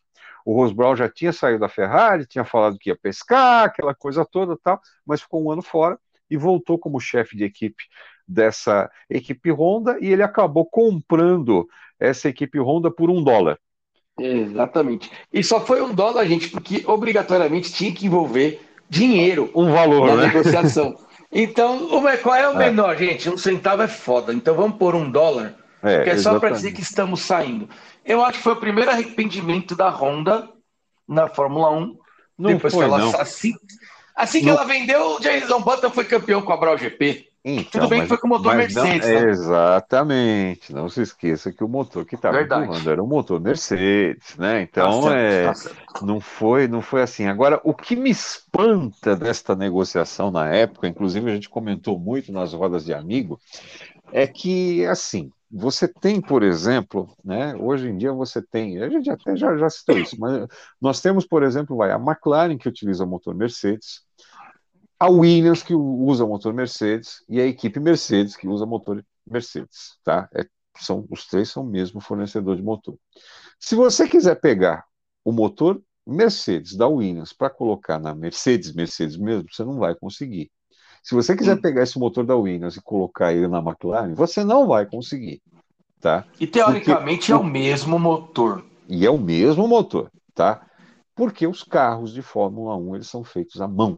[0.47, 4.25] O Ross Brown já tinha saído da Ferrari, tinha falado que ia pescar, aquela coisa
[4.25, 7.83] toda tal, mas ficou um ano fora e voltou como chefe de equipe
[8.25, 11.67] dessa equipe Honda e ele acabou comprando
[11.99, 13.59] essa equipe Honda por um dólar.
[14.17, 15.11] Exatamente.
[15.33, 20.15] E só foi um dólar, gente, porque obrigatoriamente tinha que envolver dinheiro Um valor, na
[20.15, 20.27] né?
[20.27, 20.95] negociação.
[21.29, 21.89] Então,
[22.23, 22.69] qual é o É.
[22.69, 23.29] menor, gente?
[23.29, 24.33] Um centavo é foda.
[24.33, 27.69] Então vamos pôr um dólar, É, que é só para dizer que estamos saindo.
[28.03, 30.49] Eu acho que foi o primeiro arrependimento da Honda
[31.07, 31.97] na Fórmula 1.
[32.37, 33.19] Não depois foi, que ela não.
[33.19, 33.53] assim,
[34.15, 34.53] assim que Não.
[34.53, 37.27] ela vendeu, o Jason Button foi campeão com a Brown GP.
[37.49, 39.29] Então, Tudo bem que mas- foi com motor mas não- Mercedes, né?
[39.29, 40.73] Exatamente.
[40.73, 44.65] Não se esqueça que o motor que estava empurrando era um motor Mercedes, né?
[44.67, 47.25] Tá Então, certo, é, tá não foi, não foi assim.
[47.27, 52.53] Agora, o que me espanta desta negociação na época, inclusive a gente comentou muito nas
[52.53, 53.39] rodas de amigo,
[54.11, 59.09] é que, assim, você tem, por exemplo, né, hoje em dia você tem, a gente
[59.09, 60.47] até já, já citou isso, mas
[60.79, 64.01] nós temos, por exemplo, vai, a McLaren que utiliza motor Mercedes,
[64.99, 70.27] a Williams que usa motor Mercedes e a equipe Mercedes que usa motor Mercedes, tá?
[70.33, 70.45] É,
[70.79, 72.97] são, os três são o mesmo fornecedor de motor.
[73.59, 74.85] Se você quiser pegar
[75.23, 80.49] o motor Mercedes da Williams para colocar na Mercedes, Mercedes mesmo, você não vai conseguir.
[81.03, 84.67] Se você quiser pegar esse motor da Williams e colocar ele na McLaren, você não
[84.67, 85.41] vai conseguir,
[85.99, 86.25] tá?
[86.39, 87.31] E teoricamente Porque...
[87.31, 88.63] é o mesmo motor.
[88.87, 90.65] E é o mesmo motor, tá?
[91.15, 93.97] Porque os carros de Fórmula 1 eles são feitos à mão,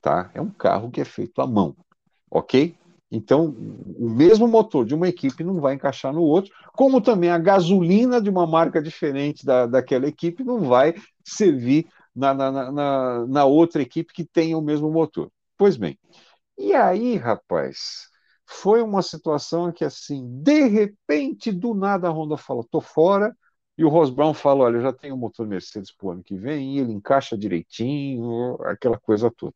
[0.00, 0.30] tá?
[0.34, 1.76] É um carro que é feito à mão,
[2.30, 2.74] ok?
[3.10, 3.54] Então,
[3.98, 8.20] o mesmo motor de uma equipe não vai encaixar no outro, como também a gasolina
[8.20, 13.80] de uma marca diferente da, daquela equipe não vai servir na, na, na, na outra
[13.80, 15.30] equipe que tenha o mesmo motor.
[15.58, 15.98] Pois bem,
[16.56, 18.08] e aí, rapaz,
[18.46, 23.36] foi uma situação que, assim, de repente, do nada a Honda fala, tô fora,
[23.76, 26.22] e o Ross Brown fala, olha, eu já tenho o motor Mercedes para o ano
[26.22, 29.54] que vem, e ele encaixa direitinho, aquela coisa toda,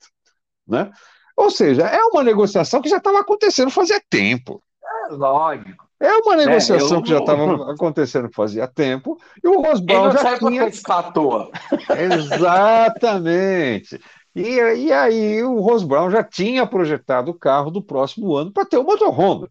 [0.67, 0.91] né?
[1.37, 4.63] Ou seja, é uma negociação que já estava acontecendo fazia tempo.
[5.09, 5.89] É lógico.
[5.99, 7.03] É uma negociação é, eu...
[7.03, 10.69] que já estava acontecendo fazia tempo, e o Ross Brown já tinha.
[10.69, 11.51] Escatou.
[11.97, 13.99] Exatamente.
[14.35, 18.65] E, e aí o Ross Brown já tinha projetado o carro do próximo ano para
[18.65, 19.51] ter o motor Honda.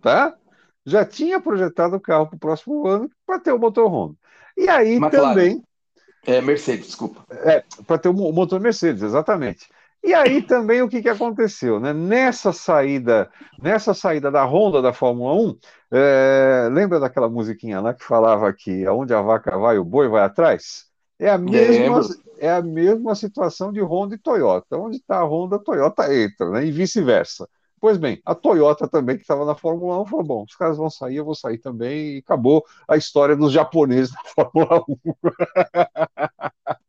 [0.00, 0.34] Tá?
[0.84, 4.16] Já tinha projetado o carro para o próximo ano para ter o motor Honda.
[4.56, 5.62] E aí também.
[6.24, 7.24] É Mercedes, desculpa.
[7.30, 9.68] É, para ter o motor Mercedes, exatamente.
[10.04, 11.92] E aí também o que, que aconteceu, né?
[11.92, 13.30] Nessa saída,
[13.60, 15.58] nessa saída da Honda da Fórmula 1,
[15.92, 20.22] é, lembra daquela musiquinha lá que falava que aonde a vaca vai, o boi vai
[20.22, 20.91] atrás?
[21.22, 22.00] É a mesma,
[22.38, 24.76] é a mesma situação de Honda e Toyota.
[24.76, 26.66] Onde está a Honda, a Toyota entra, né?
[26.66, 27.48] E vice-versa.
[27.80, 30.90] Pois bem, a Toyota também, que estava na Fórmula 1, falou: bom, os caras vão
[30.90, 34.96] sair, eu vou sair também, e acabou a história dos japoneses na Fórmula 1.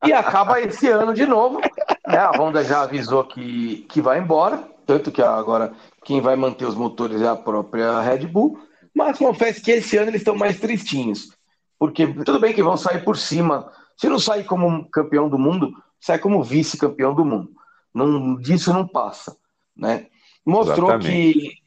[0.08, 1.60] E acaba esse ano de novo,
[2.08, 2.18] né?
[2.18, 5.74] A Honda já avisou que, que vai embora, tanto que agora
[6.04, 8.60] quem vai manter os motores é a própria Red Bull,
[8.96, 11.30] mas confesso que esse ano eles estão mais tristinhos,
[11.78, 13.72] porque tudo bem que vão sair por cima,
[14.04, 17.52] se não sair como campeão do mundo, sai como vice-campeão do mundo.
[17.94, 19.38] Não, disso não passa,
[19.74, 20.08] né?
[20.46, 21.34] Mostrou Exatamente.
[21.34, 21.58] que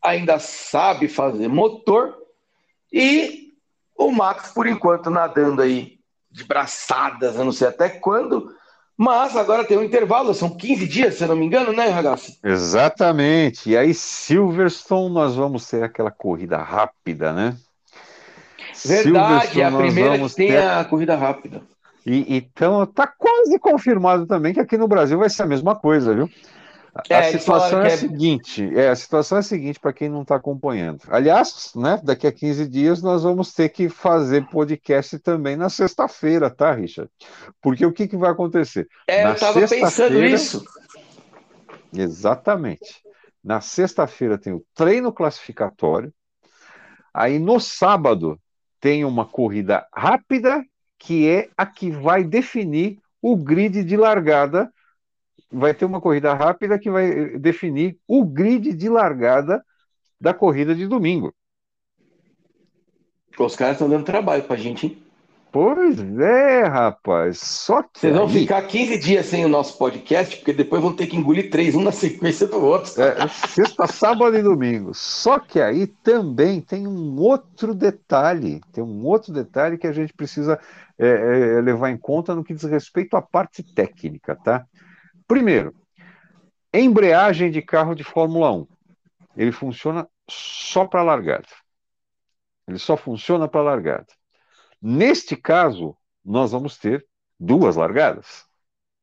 [0.00, 2.16] ainda sabe fazer motor
[2.92, 3.52] e
[3.96, 5.98] o Max, por enquanto, nadando aí
[6.30, 8.54] de braçadas, eu não sei até quando,
[8.96, 12.38] mas agora tem um intervalo, são 15 dias, se eu não me engano, né, Ragazzi?
[12.44, 13.70] Exatamente.
[13.70, 17.56] E aí, Silverstone, nós vamos ter aquela corrida rápida, né?
[18.84, 20.62] Verdade, é a primeira que tem ter...
[20.62, 21.71] a corrida rápida.
[22.06, 26.14] E, então, tá quase confirmado também que aqui no Brasil vai ser a mesma coisa,
[26.14, 26.28] viu?
[27.08, 27.96] É, a situação é a é...
[27.96, 31.00] seguinte, é, a situação é a seguinte para quem não está acompanhando.
[31.08, 36.50] Aliás, né, daqui a 15 dias nós vamos ter que fazer podcast também na sexta-feira,
[36.50, 37.10] tá, Richard?
[37.62, 38.86] Porque o que, que vai acontecer?
[39.06, 40.62] É, na eu estava pensando isso.
[41.94, 43.02] Exatamente.
[43.42, 46.12] Na sexta-feira tem o treino classificatório.
[47.12, 48.38] Aí no sábado
[48.78, 50.62] tem uma corrida rápida,
[51.02, 54.72] que é a que vai definir o grid de largada
[55.50, 59.64] vai ter uma corrida rápida que vai definir o grid de largada
[60.20, 61.34] da corrida de domingo.
[63.36, 65.02] Os caras estão dando trabalho pra gente, hein?
[65.52, 67.38] Pois é, rapaz.
[67.38, 68.00] Só que.
[68.00, 68.32] Vocês vão aí...
[68.32, 71.82] ficar 15 dias sem o nosso podcast, porque depois vão ter que engolir três, um
[71.82, 72.90] na sequência do outro.
[73.02, 74.94] É, sexta, sábado e domingo.
[74.94, 78.62] Só que aí também tem um outro detalhe.
[78.72, 80.58] Tem um outro detalhe que a gente precisa
[80.98, 84.64] é, é, levar em conta no que diz respeito à parte técnica, tá?
[85.28, 85.74] Primeiro,
[86.72, 88.66] embreagem de carro de Fórmula 1.
[89.36, 91.48] Ele funciona só para largada.
[92.66, 94.06] Ele só funciona para largada.
[94.82, 97.06] Neste caso, nós vamos ter
[97.38, 98.44] duas largadas.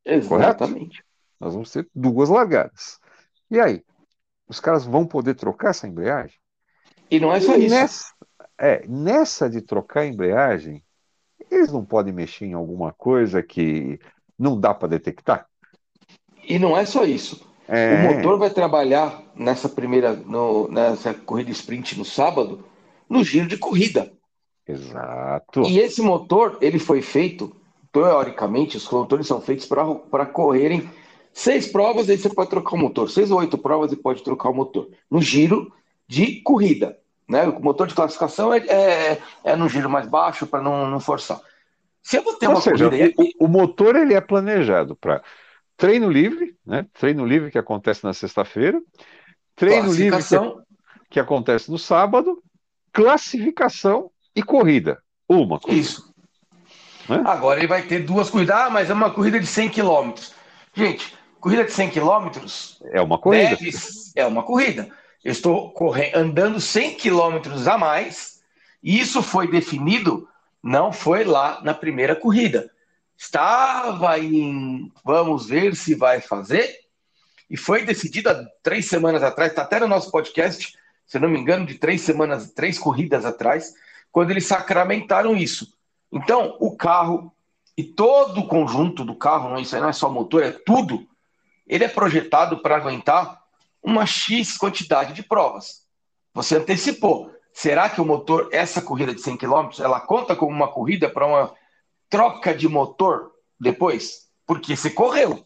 [0.05, 0.77] Exatamente.
[0.77, 1.03] Correto?
[1.39, 2.99] Nós vamos ter duas largadas.
[3.49, 3.82] E aí?
[4.47, 6.38] Os caras vão poder trocar essa embreagem?
[7.09, 7.75] E não é só e isso.
[7.75, 8.13] Nessa,
[8.57, 10.84] é, nessa de trocar a embreagem,
[11.49, 13.99] eles não podem mexer em alguma coisa que
[14.38, 15.47] não dá para detectar?
[16.43, 17.47] E não é só isso.
[17.67, 17.95] É...
[17.95, 22.65] O motor vai trabalhar nessa primeira, no, nessa corrida sprint no sábado,
[23.07, 24.11] no giro de corrida.
[24.70, 25.63] Exato.
[25.63, 27.55] E esse motor, ele foi feito,
[27.91, 30.88] teoricamente, os motores são feitos para correrem
[31.34, 33.09] seis provas, aí você pode trocar o motor.
[33.09, 34.88] Seis ou oito provas e pode trocar o motor.
[35.09, 35.74] No giro
[36.07, 36.97] de corrida.
[37.28, 37.47] Né?
[37.47, 41.39] O motor de classificação é, é, é no giro mais baixo para não, não forçar.
[42.01, 43.13] Se eu vou ter Ou uma seja, corrida.
[43.39, 45.24] O, o motor ele é planejado para
[45.78, 46.86] treino livre, né?
[46.93, 48.82] Treino livre que acontece na sexta-feira,
[49.55, 52.41] treino livre que, que, acontece no sábado,
[52.91, 54.98] classificação e corrida.
[55.28, 55.82] Uma corrida.
[55.82, 56.14] Isso.
[57.08, 57.22] Né?
[57.26, 60.12] Agora ele vai ter duas corridas, ah, mas é uma corrida de 100 km.
[60.74, 63.56] Gente, Corrida de 100 quilômetros É uma corrida.
[63.56, 63.72] deve-
[64.14, 64.90] é uma corrida.
[65.24, 68.42] Eu estou correndo, andando 100 quilômetros a mais,
[68.84, 70.28] e isso foi definido,
[70.62, 72.70] não foi lá na primeira corrida.
[73.18, 76.70] Estava em vamos ver se vai fazer,
[77.50, 80.74] e foi decidido há três semanas atrás, está até no nosso podcast,
[81.08, 83.74] se não me engano, de três semanas, três corridas atrás,
[84.12, 85.74] quando eles sacramentaram isso.
[86.12, 87.34] Então, o carro
[87.78, 91.07] e todo o conjunto do carro, não, isso aí não é só motor, é tudo,
[91.66, 93.41] ele é projetado para aguentar
[93.82, 95.84] uma X quantidade de provas.
[96.34, 97.32] Você antecipou.
[97.53, 101.26] Será que o motor, essa corrida de 100 km, ela conta como uma corrida para
[101.26, 101.53] uma
[102.10, 104.30] troca de motor depois?
[104.45, 105.45] Porque você correu.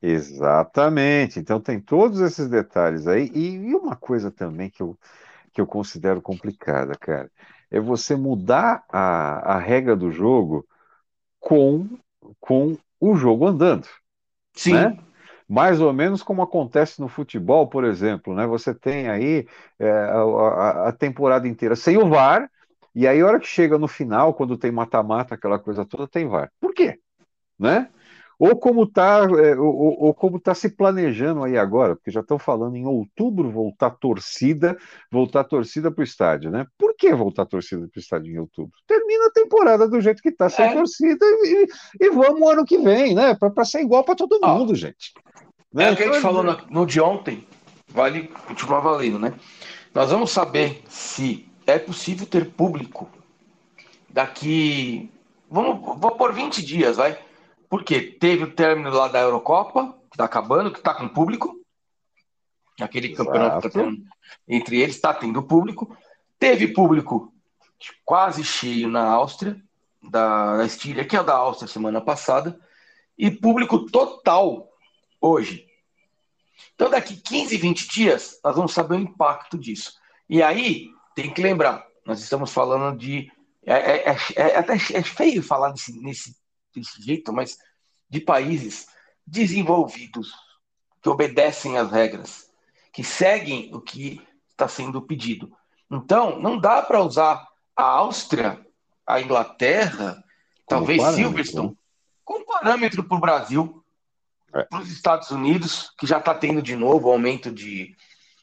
[0.00, 1.38] Exatamente.
[1.38, 3.30] Então tem todos esses detalhes aí.
[3.34, 4.98] E, e uma coisa também que eu,
[5.52, 7.30] que eu considero complicada, cara,
[7.70, 10.66] é você mudar a, a regra do jogo
[11.40, 11.88] com,
[12.40, 13.86] com o jogo andando.
[14.54, 14.72] Sim.
[14.72, 14.96] né?
[15.48, 18.46] Mais ou menos como acontece no futebol, por exemplo, né?
[18.46, 19.46] Você tem aí
[19.78, 22.50] é, a, a- temporada inteira sem o VAR,
[22.94, 26.26] e aí a hora que chega no final, quando tem mata-mata, aquela coisa toda, tem
[26.26, 26.50] VAR.
[26.60, 26.98] Por quê?
[27.58, 27.88] Né?
[28.44, 32.74] Ou como está ou, ou como tá se planejando aí agora, porque já estão falando
[32.74, 34.76] em outubro voltar torcida,
[35.08, 36.66] voltar torcida para o estádio, né?
[36.76, 38.72] Por que voltar torcida para o estádio em outubro?
[38.84, 40.72] Termina a temporada do jeito que está, sem É.
[40.74, 41.68] torcida, e,
[42.00, 43.32] e vamos ano que vem, né?
[43.36, 45.12] Para ser igual para todo Ó, mundo, gente.
[45.72, 45.92] É Né?
[45.92, 47.46] o que a gente falou no, no de ontem,
[47.86, 49.34] vale continuar valendo, né?
[49.94, 53.08] Nós vamos saber se é possível ter público
[54.10, 55.08] daqui.
[55.48, 57.16] Vamos, vou por 20 dias, vai.
[57.72, 61.58] Porque teve o término lá da Eurocopa, que está acabando, que está com público.
[62.78, 63.96] Aquele campeonato que tá Exato.
[63.96, 64.08] tendo,
[64.46, 65.96] entre eles está tendo público.
[66.38, 67.32] Teve público
[68.04, 69.58] quase cheio na Áustria,
[70.02, 72.60] da, da Estíria, que é o da Áustria semana passada,
[73.16, 74.68] e público total
[75.18, 75.66] hoje.
[76.74, 79.94] Então, daqui 15, 20 dias, nós vamos saber o impacto disso.
[80.28, 83.32] E aí, tem que lembrar, nós estamos falando de.
[83.64, 86.36] É, é- é- é até é feio falar desse, nesse,
[86.74, 87.58] desse jeito, mas
[88.08, 88.86] de países
[89.26, 90.32] desenvolvidos,
[91.00, 92.50] que obedecem às regras,
[92.92, 94.20] que seguem o que
[94.50, 95.52] está sendo pedido.
[95.90, 98.64] Então, não dá para usar a Áustria,
[99.06, 100.24] a Inglaterra, Como
[100.66, 101.78] talvez parâmetro, Silverstone,
[102.24, 103.84] como parâmetro para o Brasil,
[104.54, 104.64] É.
[104.64, 107.96] para os Estados Unidos, que já está tendo de novo aumento de,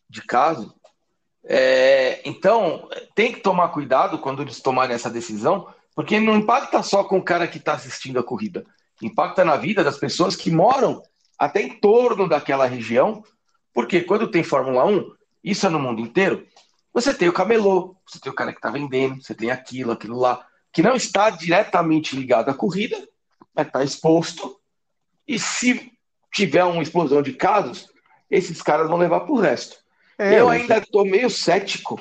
[0.10, 0.74] de casos.
[1.44, 7.04] É, então, tem que tomar cuidado quando eles tomarem essa decisão, porque não impacta só
[7.04, 8.66] com o cara que está assistindo a corrida,
[9.02, 11.04] impacta na vida das pessoas que moram
[11.38, 13.22] até em torno daquela região,
[13.74, 15.12] porque quando tem Fórmula 1,
[15.44, 16.48] isso é no mundo inteiro,
[16.94, 20.18] você tem o camelô, você tem o cara que está vendendo, você tem aquilo, aquilo
[20.18, 22.96] lá, que não está diretamente ligado à corrida,
[23.54, 24.58] mas está exposto,
[25.28, 25.92] e se
[26.32, 27.90] tiver uma explosão de casos,
[28.32, 29.76] esses caras vão levar para o resto.
[30.18, 32.00] É, Eu ainda estou meio cético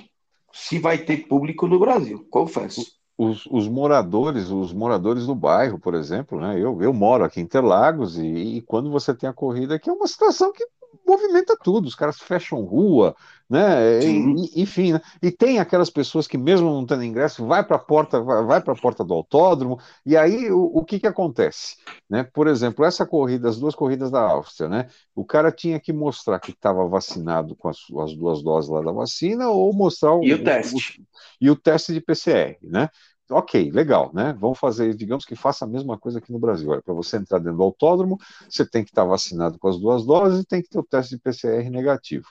[0.52, 2.96] se vai ter público no Brasil, confesso.
[3.18, 6.54] Os, os moradores, os moradores do bairro, por exemplo, né?
[6.58, 8.24] Eu, eu moro aqui em Interlagos e,
[8.58, 10.64] e quando você tem a corrida, que é uma situação que
[11.06, 13.16] movimenta tudo, os caras fecham rua,
[13.50, 14.04] né?
[14.04, 15.00] E- enfim, né?
[15.22, 18.72] E tem aquelas pessoas que mesmo não tendo ingresso, vai para a porta, vai, para
[18.74, 21.76] a porta do autódromo, e aí o, o que que acontece,
[22.08, 22.22] né?
[22.24, 24.88] Por exemplo, essa corrida, as duas corridas da Áustria, né?
[25.14, 28.92] O cara tinha que mostrar que estava vacinado com as, as duas doses lá da
[28.92, 31.02] vacina ou mostrar o, E o teste?
[31.40, 32.88] e o teste de PCR, né?
[33.30, 34.34] Ok, legal, né?
[34.38, 36.70] Vamos fazer, digamos que faça a mesma coisa aqui no Brasil.
[36.70, 38.16] Olha, para você entrar dentro do autódromo,
[38.48, 41.16] você tem que estar vacinado com as duas doses e tem que ter o teste
[41.16, 42.26] de PCR negativo.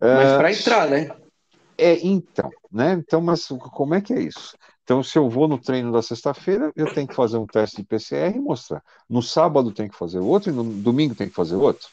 [0.00, 1.08] Mas É, para entrar, né?
[1.78, 2.92] é, então, né?
[2.92, 4.56] Então, mas como é que é isso?
[4.82, 7.84] Então, se eu vou no treino da sexta-feira, eu tenho que fazer um teste de
[7.84, 8.82] PCR e mostrar.
[9.08, 11.88] No sábado tem que fazer outro e no domingo tem que fazer outro.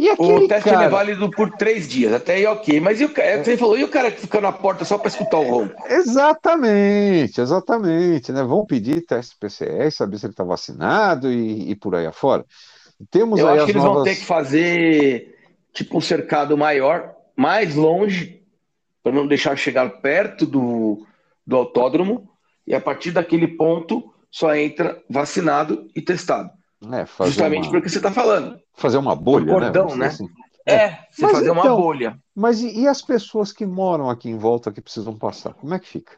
[0.00, 2.80] E O teste é cara, válido por três dias, até aí ok.
[2.80, 5.08] Mas e o, é você falou, e o cara que fica na porta só para
[5.08, 5.84] escutar o ronco?
[5.84, 8.42] Exatamente, exatamente, né?
[8.42, 12.46] Vão pedir teste PCR, saber se ele está vacinado e, e por aí afora.
[13.10, 14.04] Temos Eu acho as que eles vão novas.
[14.04, 15.38] ter que fazer
[15.72, 18.42] tipo um cercado maior, mais longe,
[19.02, 21.06] para não deixar chegar perto do,
[21.46, 22.28] do autódromo,
[22.66, 26.50] e a partir daquele ponto só entra vacinado e testado.
[26.82, 28.58] É, Justamente uma, pelo que você está falando.
[28.74, 29.52] fazer uma bolha, né?
[29.52, 30.06] cordão, dizer né?
[30.06, 30.28] assim.
[30.66, 32.18] É, você Mas fazer uma então- bolha.
[32.34, 35.52] Mas e, e as pessoas que moram aqui em volta que precisam passar?
[35.54, 36.12] Como é que fica?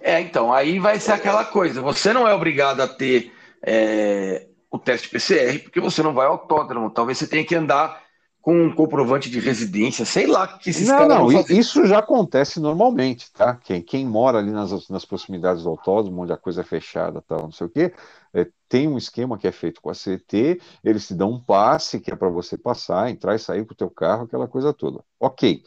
[0.00, 1.80] É, então, aí vai ser aquela coisa.
[1.80, 6.32] Você não é obrigado a ter é, o teste PCR, porque você não vai ao
[6.32, 6.90] autódromo.
[6.90, 8.02] Talvez você tenha que andar
[8.40, 11.58] com um comprovante de residência, sei lá que esses não, caras não, fazer.
[11.58, 13.54] isso já acontece normalmente, tá?
[13.64, 17.44] Quem, quem mora ali nas, nas proximidades do autódromo, onde a coisa é fechada, tal,
[17.44, 17.94] não sei o quê,
[18.34, 22.00] é, tem um esquema que é feito com a CET, eles te dão um passe
[22.00, 25.02] que é para você passar, entrar e sair com o teu carro, aquela coisa toda.
[25.20, 25.62] Ok.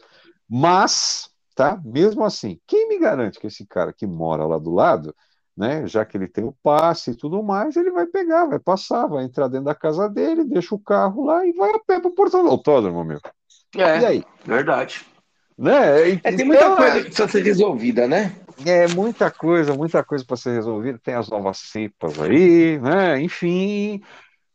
[0.48, 1.80] Mas, tá?
[1.84, 5.14] Mesmo assim, quem me garante que esse cara que mora lá do lado
[5.58, 5.84] né?
[5.88, 9.24] Já que ele tem o passe e tudo mais, ele vai pegar, vai passar, vai
[9.24, 12.14] entrar dentro da casa dele, deixa o carro lá e vai a pé para o
[12.14, 13.18] portão do autódromo, meu.
[13.76, 14.24] É, e aí?
[14.44, 15.04] verdade.
[15.58, 16.12] Né?
[16.12, 18.32] É, tem muita então, coisa que precisa ser resolvida, né?
[18.66, 20.98] É muita coisa, muita coisa para ser resolvida.
[20.98, 23.20] Tem as novas cepas aí, né?
[23.20, 24.02] Enfim,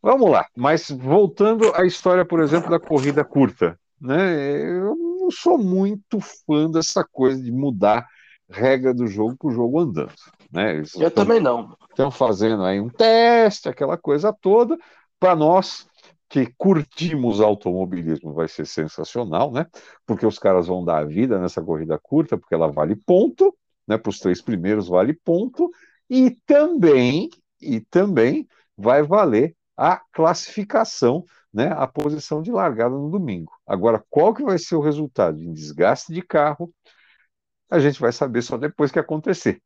[0.02, 0.46] vamos lá.
[0.56, 4.62] Mas voltando à história, por exemplo, da corrida curta, né?
[4.62, 8.08] Eu não sou muito fã dessa coisa de mudar
[8.50, 10.14] regra do jogo com o jogo andando.
[10.52, 10.76] Né?
[10.76, 11.76] Eles Eu também não.
[11.90, 14.78] Estão fazendo aí um teste, aquela coisa toda.
[15.20, 15.88] Para nós
[16.30, 19.68] que curtimos automobilismo, vai ser sensacional, né?
[20.06, 23.56] Porque os caras vão dar a vida nessa corrida curta, porque ela vale ponto,
[23.88, 23.98] né?
[23.98, 25.70] Para os três primeiros vale ponto,
[26.10, 27.30] e também,
[27.62, 31.24] e também vai valer a classificação,
[31.54, 31.74] né?
[31.76, 33.52] A posição de largada no domingo.
[33.66, 36.72] Agora, qual que vai ser o resultado em desgaste de carro?
[37.70, 39.62] A gente vai saber só depois que acontecer.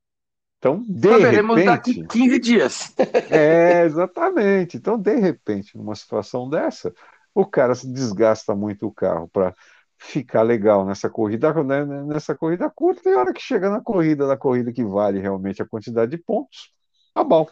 [0.57, 2.03] Então, de Saberemos repente.
[2.03, 2.95] daqui 15 dias.
[3.30, 4.78] é, exatamente.
[4.78, 6.93] Então, de repente, numa situação dessa,
[7.34, 9.53] o cara se desgasta muito o carro para
[9.97, 14.27] ficar legal nessa corrida, né, nessa corrida curta, e a hora que chega na corrida,
[14.27, 16.71] na corrida que vale realmente a quantidade de pontos,
[17.13, 17.47] tá bom.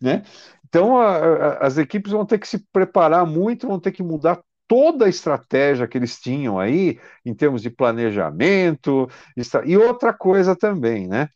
[0.00, 0.24] Né?
[0.68, 4.40] Então, a, a, as equipes vão ter que se preparar muito, vão ter que mudar
[4.68, 9.08] toda a estratégia que eles tinham aí, em termos de planejamento,
[9.64, 11.28] e outra coisa também, né?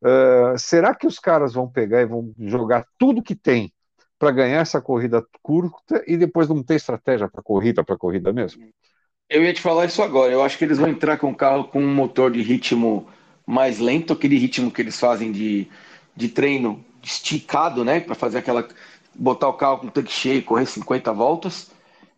[0.00, 3.72] Uh, será que os caras vão pegar e vão jogar tudo que tem
[4.16, 8.62] para ganhar essa corrida curta e depois não ter estratégia para corrida, para corrida mesmo?
[9.28, 10.32] Eu ia te falar isso agora.
[10.32, 13.06] Eu acho que eles vão entrar com o carro com um motor de ritmo
[13.46, 15.68] mais lento, aquele ritmo que eles fazem de,
[16.16, 18.00] de treino esticado, né?
[18.00, 18.66] Para fazer aquela.
[19.14, 21.70] botar o carro com o tanque cheio, correr 50 voltas,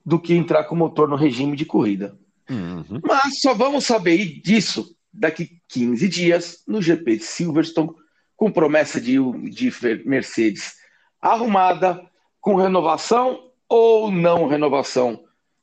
[0.05, 2.17] do que entrar com o motor no regime de corrida.
[2.49, 3.01] Uhum.
[3.03, 7.91] Mas só vamos saber disso daqui 15 dias no GP de Silverstone,
[8.37, 9.19] com promessa de,
[9.51, 9.73] de
[10.05, 10.75] Mercedes
[11.21, 12.01] arrumada,
[12.41, 15.23] com renovação ou não renovação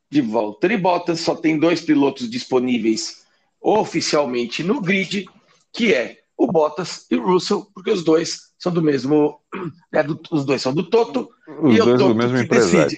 [0.09, 1.19] de Valtteri Bottas.
[1.19, 3.25] Só tem dois pilotos disponíveis
[3.61, 5.25] oficialmente no grid,
[5.73, 9.39] que é o Bottas e o Russell, porque os dois são do mesmo.
[9.93, 11.29] É do, os dois são do Toto.
[11.63, 12.97] Os e dois do mesmo empresário.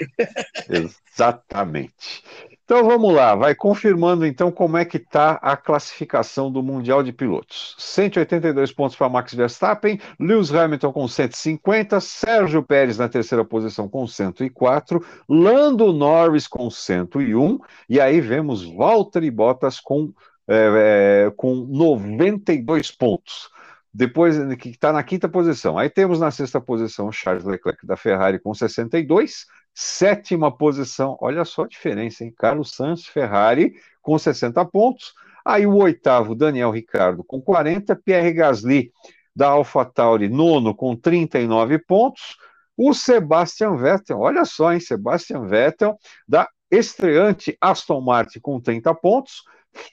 [1.15, 2.23] Exatamente.
[2.69, 7.11] Então vamos lá, vai confirmando então como é que está a classificação do Mundial de
[7.11, 7.75] Pilotos.
[7.79, 14.05] 182 pontos para Max Verstappen, Lewis Hamilton com 150, Sérgio Pérez na terceira posição com
[14.05, 17.57] 104, Lando Norris com 101,
[17.89, 20.13] e aí vemos Valtteri Bottas com,
[20.47, 23.49] é, é, com 92 pontos
[23.91, 25.75] depois que está na quinta posição.
[25.75, 29.47] Aí temos na sexta posição Charles Leclerc da Ferrari com 62,
[29.81, 32.33] Sétima posição, olha só a diferença, hein?
[32.37, 35.13] Carlos Sainz Ferrari com 60 pontos.
[35.45, 37.95] Aí o oitavo, Daniel Ricardo com 40.
[37.95, 38.91] Pierre Gasly
[39.33, 42.35] da AlphaTauri, nono com 39 pontos.
[42.75, 44.81] O Sebastian Vettel, olha só, hein?
[44.81, 49.43] Sebastian Vettel da estreante Aston Martin com 30 pontos.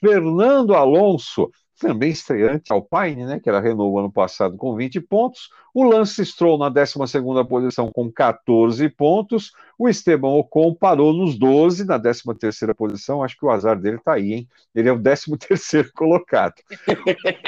[0.01, 5.83] Fernando Alonso também estreante Alpine, né, que era Renault ano passado com 20 pontos, o
[5.83, 11.99] Lance Stroll na 12ª posição com 14 pontos, o Esteban Ocon parou nos 12, na
[11.99, 16.55] 13ª posição, acho que o azar dele tá aí, hein, ele é o 13º colocado.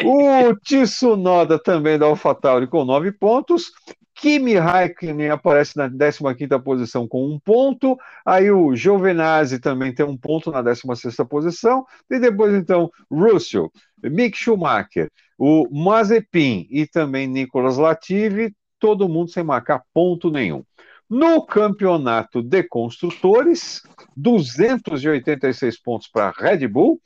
[0.03, 3.71] o Tsunoda também da AlphaTauri com 9 pontos,
[4.19, 10.17] Kimi Raikkonen aparece na 15ª posição com um ponto, aí o Giovinazzi também tem um
[10.17, 13.71] ponto na 16ª posição, e depois então Russell,
[14.03, 20.65] Mick Schumacher, o Mazepin e também Nicolas Latifi, todo mundo sem marcar ponto nenhum.
[21.09, 23.81] No campeonato de construtores,
[24.17, 27.01] 286 pontos para Red Bull,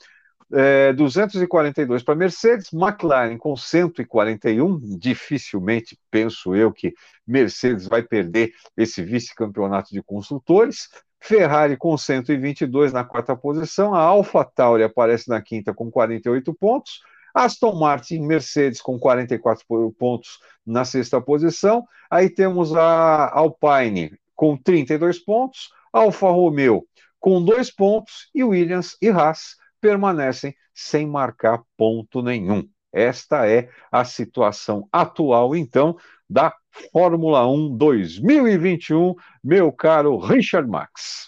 [0.51, 4.79] é, 242 para Mercedes, McLaren com 141.
[4.97, 6.93] Dificilmente penso eu que
[7.25, 10.89] Mercedes vai perder esse vice-campeonato de construtores.
[11.19, 16.99] Ferrari com 122 na quarta posição, a AlphaTauri aparece na quinta com 48 pontos,
[17.33, 19.65] Aston Martin, Mercedes com 44
[19.97, 26.85] pontos na sexta posição, aí temos a Alpine com 32 pontos, Alfa Romeo
[27.23, 32.65] com dois pontos e Williams e Haas permanecem sem marcar ponto nenhum.
[32.93, 35.97] Esta é a situação atual, então,
[36.29, 36.53] da
[36.93, 39.13] Fórmula 1 2021,
[39.43, 41.27] meu caro Richard Max.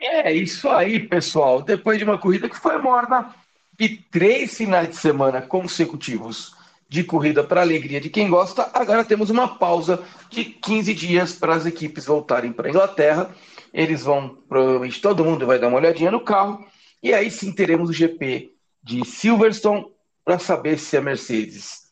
[0.00, 1.60] É isso aí, pessoal.
[1.60, 3.34] Depois de uma corrida que foi morna
[3.80, 6.54] e três finais de semana consecutivos
[6.88, 11.54] de corrida para alegria de quem gosta, agora temos uma pausa de 15 dias para
[11.54, 13.30] as equipes voltarem para a Inglaterra.
[13.74, 16.64] Eles vão, provavelmente todo mundo vai dar uma olhadinha no carro,
[17.02, 19.86] e aí sim teremos o GP de Silverstone
[20.24, 21.88] para saber se a Mercedes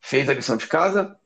[0.00, 1.16] fez a lição de casa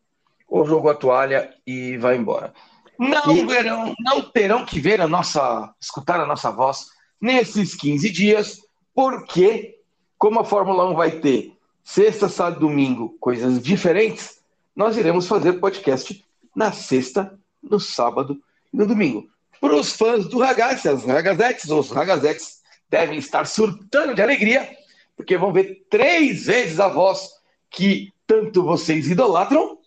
[0.48, 2.52] ou jogou a toalha e vai embora.
[2.98, 3.46] Não e...
[3.46, 6.90] verão, não terão que ver a nossa, escutar a nossa voz
[7.20, 8.60] nesses 15 dias,
[8.94, 9.78] porque
[10.18, 14.38] como a Fórmula 1 vai ter sexta, sábado, domingo, coisas diferentes,
[14.74, 18.40] nós iremos fazer podcast na sexta, no sábado
[18.72, 19.28] e no domingo.
[19.60, 24.68] Para os fãs do Ragazzi, as Ragazettes, os Ragazettes devem estar surtando de alegria,
[25.16, 27.30] porque vão ver três vezes a voz
[27.70, 29.78] que tanto vocês idolatram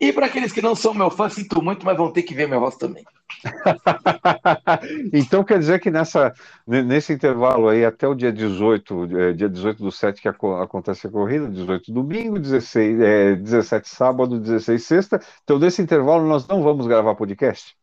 [0.00, 2.46] e para aqueles que não são meu fã, sinto muito, mas vão ter que ver
[2.46, 3.04] minha voz também.
[5.12, 6.34] então quer dizer que nessa,
[6.66, 11.10] nesse intervalo aí, até o dia 18, é, dia 18 do 7 que acontece a
[11.10, 15.20] corrida, 18 domingo, 16, é, 17 sábado, 16 sexta.
[15.42, 17.76] Então, nesse intervalo, nós não vamos gravar podcast?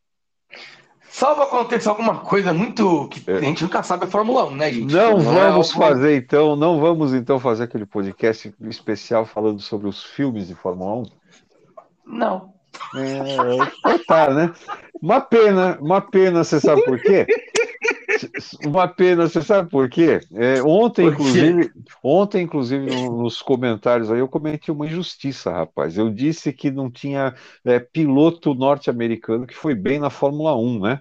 [1.12, 3.36] Salvo aconteça alguma coisa muito que é.
[3.36, 4.94] a gente nunca sabe a Fórmula 1, né, gente?
[4.94, 9.60] Não, não é vamos é fazer então, não vamos então fazer aquele podcast especial falando
[9.60, 11.04] sobre os filmes de Fórmula 1.
[12.06, 12.51] Não.
[12.96, 14.54] É, tá, né?
[15.02, 17.26] Uma pena, uma pena, você sabe por quê?
[18.66, 20.20] Uma pena, você sabe por quê?
[20.34, 21.22] É, ontem, por quê?
[21.22, 21.72] inclusive,
[22.04, 25.98] ontem, inclusive, nos comentários aí, eu cometi uma injustiça, rapaz.
[25.98, 27.34] Eu disse que não tinha
[27.66, 31.00] é, piloto norte-americano que foi bem na Fórmula 1, né?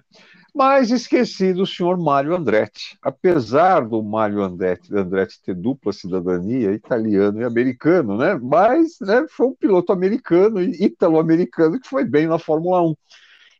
[0.53, 2.97] Mas esqueci do senhor Mário Andretti.
[3.01, 8.37] Apesar do Mário Andretti, Andretti ter dupla cidadania, italiano e americano, né?
[8.41, 12.95] Mas né, foi um piloto americano italo-americano que foi bem na Fórmula 1.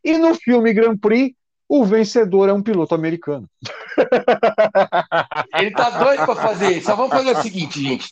[0.04, 1.34] E no filme Grand Prix,
[1.66, 3.48] o vencedor é um piloto americano.
[5.58, 6.86] Ele tá doido para fazer isso.
[6.86, 8.10] Só vamos fazer o seguinte, gente.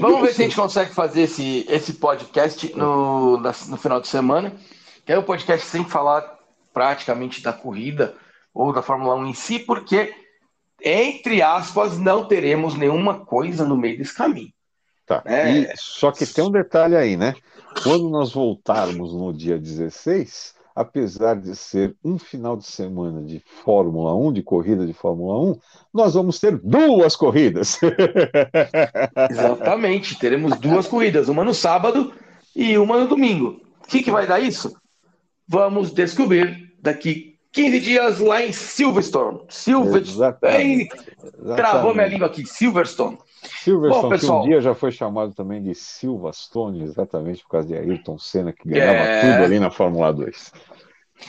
[0.00, 4.54] Vamos ver se a gente consegue fazer esse, esse podcast no, no final de semana.
[5.04, 6.38] Que é o podcast sem falar
[6.72, 8.14] praticamente da corrida
[8.54, 10.14] ou da Fórmula 1 em si, porque,
[10.82, 14.52] entre aspas, não teremos nenhuma coisa no meio desse caminho.
[15.06, 15.22] Tá.
[15.24, 15.74] É...
[15.76, 17.34] só que tem um detalhe aí, né?
[17.82, 24.14] Quando nós voltarmos no dia 16, apesar de ser um final de semana de Fórmula
[24.14, 25.58] 1, de corrida de Fórmula 1,
[25.92, 27.78] nós vamos ter duas corridas.
[29.30, 32.12] Exatamente, teremos duas corridas, uma no sábado
[32.54, 33.60] e uma no domingo.
[33.82, 34.74] O que, que vai dar isso?
[35.48, 39.42] Vamos descobrir daqui 15 dias lá em Silverstone.
[39.48, 40.88] Silverstone.
[41.54, 43.18] Travou minha língua aqui, Silverstone.
[43.62, 47.68] Silverstone, Bom, pessoal, que um dia já foi chamado também de Silverstone, exatamente por causa
[47.68, 49.20] de Ayrton Senna, que ganhava é...
[49.20, 50.52] tudo ali na Fórmula 2.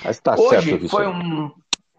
[0.05, 1.51] Mas tá Hoje certo, foi um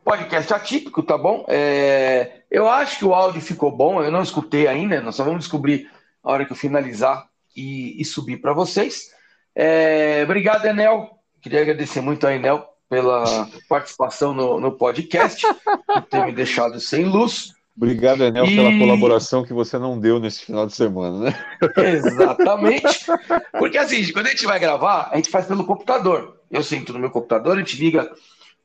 [0.02, 1.44] podcast atípico, tá bom?
[1.46, 2.42] É...
[2.50, 5.90] Eu acho que o áudio ficou bom, eu não escutei ainda, nós só vamos descobrir
[6.22, 9.10] a hora que eu finalizar e, e subir para vocês.
[9.54, 10.22] É...
[10.24, 11.10] Obrigado, Enel.
[11.42, 17.04] Queria agradecer muito a Enel pela participação no, no podcast, por ter me deixado sem
[17.04, 17.52] luz.
[17.76, 18.54] Obrigado, Enel, e...
[18.54, 21.44] pela colaboração que você não deu nesse final de semana, né?
[21.76, 23.04] Exatamente.
[23.58, 26.38] Porque assim, quando a gente vai gravar, a gente faz pelo computador.
[26.48, 28.08] Eu sento no meu computador, a gente liga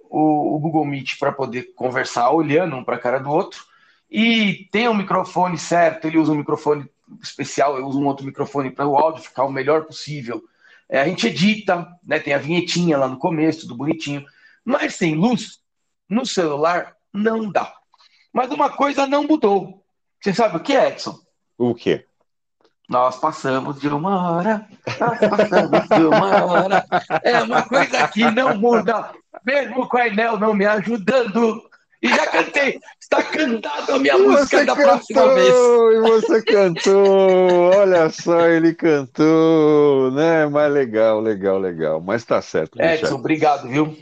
[0.07, 3.63] o, o Google Meet para poder conversar olhando um para a cara do outro.
[4.11, 6.85] E tem um microfone certo, ele usa um microfone
[7.19, 10.43] especial, eu uso um outro microfone para o áudio ficar o melhor possível.
[10.89, 14.25] É, a gente edita, né, tem a vinhetinha lá no começo, tudo bonitinho.
[14.65, 15.59] Mas sem luz,
[16.09, 17.71] no celular, não dá.
[18.33, 19.83] Mas uma coisa não mudou.
[20.21, 21.17] Você sabe o que, Edson?
[21.57, 22.05] O quê?
[22.89, 24.67] Nós passamos de uma hora,
[24.99, 26.85] nós passamos de uma hora.
[27.23, 29.11] É uma coisa que não muda,
[29.45, 31.69] mesmo com a Enel não me ajudando.
[32.01, 32.79] E já cantei.
[33.11, 35.49] Está cantado a minha e música da cantou, próxima vez.
[35.49, 37.71] E você cantou.
[37.75, 40.45] Olha só, ele cantou, né?
[40.45, 41.99] Mas legal, legal, legal.
[41.99, 42.79] Mas tá certo.
[42.79, 43.97] Edson, obrigado, viu?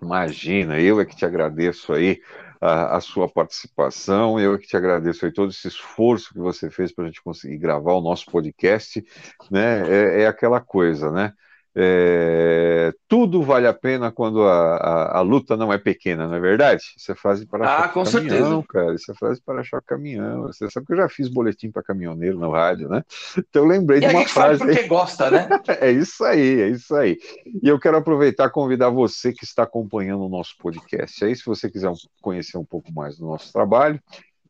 [0.00, 2.22] Imagina, eu é que te agradeço aí
[2.58, 6.70] a, a, sua participação, eu é que te agradeço aí todo esse esforço que você
[6.70, 9.04] fez para a gente conseguir gravar o nosso podcast,
[9.50, 9.82] né?
[9.86, 11.34] É, é aquela coisa, né?
[11.74, 16.40] É, tudo vale a pena quando a, a, a, luta não é pequena, não é
[16.40, 16.82] verdade?
[16.96, 18.64] Isso é frase para ah, com caminhão, certeza.
[18.68, 18.94] cara.
[18.94, 20.42] Isso é frase para choque caminhão.
[20.42, 23.02] Você sabe que eu já fiz boletim para caminhoneiro no rádio, né?
[23.38, 24.58] Então eu lembrei e de uma frase.
[24.58, 25.48] Faz porque gosta, né?
[25.80, 27.18] é isso aí, é isso aí.
[27.62, 31.24] E eu quero aproveitar e convidar você que está acompanhando o nosso podcast.
[31.24, 31.90] Aí, se você quiser
[32.20, 33.98] conhecer um pouco mais do nosso trabalho,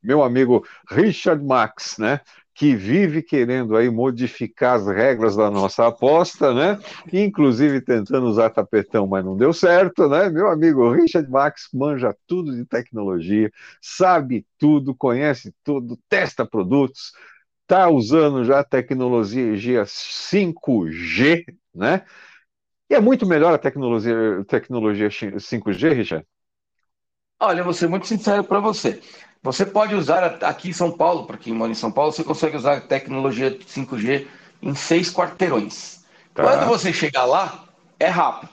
[0.02, 2.20] meu amigo Richard Max, né?
[2.54, 6.78] Que vive querendo aí modificar as regras da nossa aposta, né?
[7.12, 10.28] Inclusive tentando usar tapetão, mas não deu certo, né?
[10.28, 13.50] Meu amigo Richard Max manja tudo de tecnologia,
[13.80, 17.12] sabe tudo, conhece tudo, testa produtos,
[17.62, 22.04] está usando já a tecnologia 5G, né?
[22.90, 26.26] E é muito melhor a tecnologia, tecnologia 5G, Richard?
[27.44, 29.00] Olha, eu vou ser muito sincero para você.
[29.42, 32.56] Você pode usar aqui em São Paulo, para quem mora em São Paulo, você consegue
[32.56, 34.28] usar a tecnologia 5G
[34.62, 36.04] em seis quarteirões.
[36.32, 36.44] Tá.
[36.44, 37.64] Quando você chegar lá,
[37.98, 38.52] é rápido,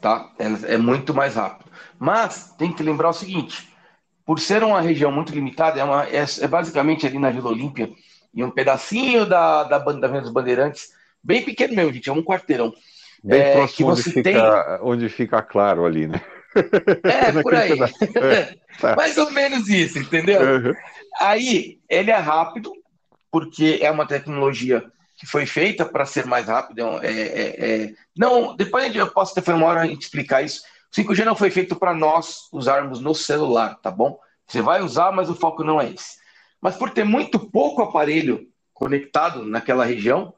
[0.00, 0.30] tá?
[0.38, 1.68] É, é, muito mais rápido.
[1.98, 3.68] Mas tem que lembrar o seguinte:
[4.24, 7.90] por ser uma região muito limitada, é, uma, é, é basicamente ali na Vila Olímpia
[8.32, 10.90] e um pedacinho da, da, da dos Bandeirantes,
[11.20, 12.72] bem pequeno mesmo, gente, é um quarteirão.
[13.24, 14.36] Bem é, próximo onde fica, tem...
[14.80, 16.20] onde fica claro ali, né?
[17.04, 17.78] É, por aí.
[17.80, 18.94] É, tá.
[18.96, 20.40] Mais ou menos isso, entendeu?
[20.40, 20.74] Uhum.
[21.20, 22.72] Aí, ele é rápido,
[23.30, 24.84] porque é uma tecnologia
[25.16, 26.82] que foi feita para ser mais rápido.
[27.02, 30.62] É, é, é, não, depois eu posso ter uma hora explicar isso.
[30.90, 34.18] O 5G não foi feito para nós usarmos no celular, tá bom?
[34.46, 36.16] Você vai usar, mas o foco não é esse.
[36.60, 40.34] Mas por ter muito pouco aparelho conectado naquela região,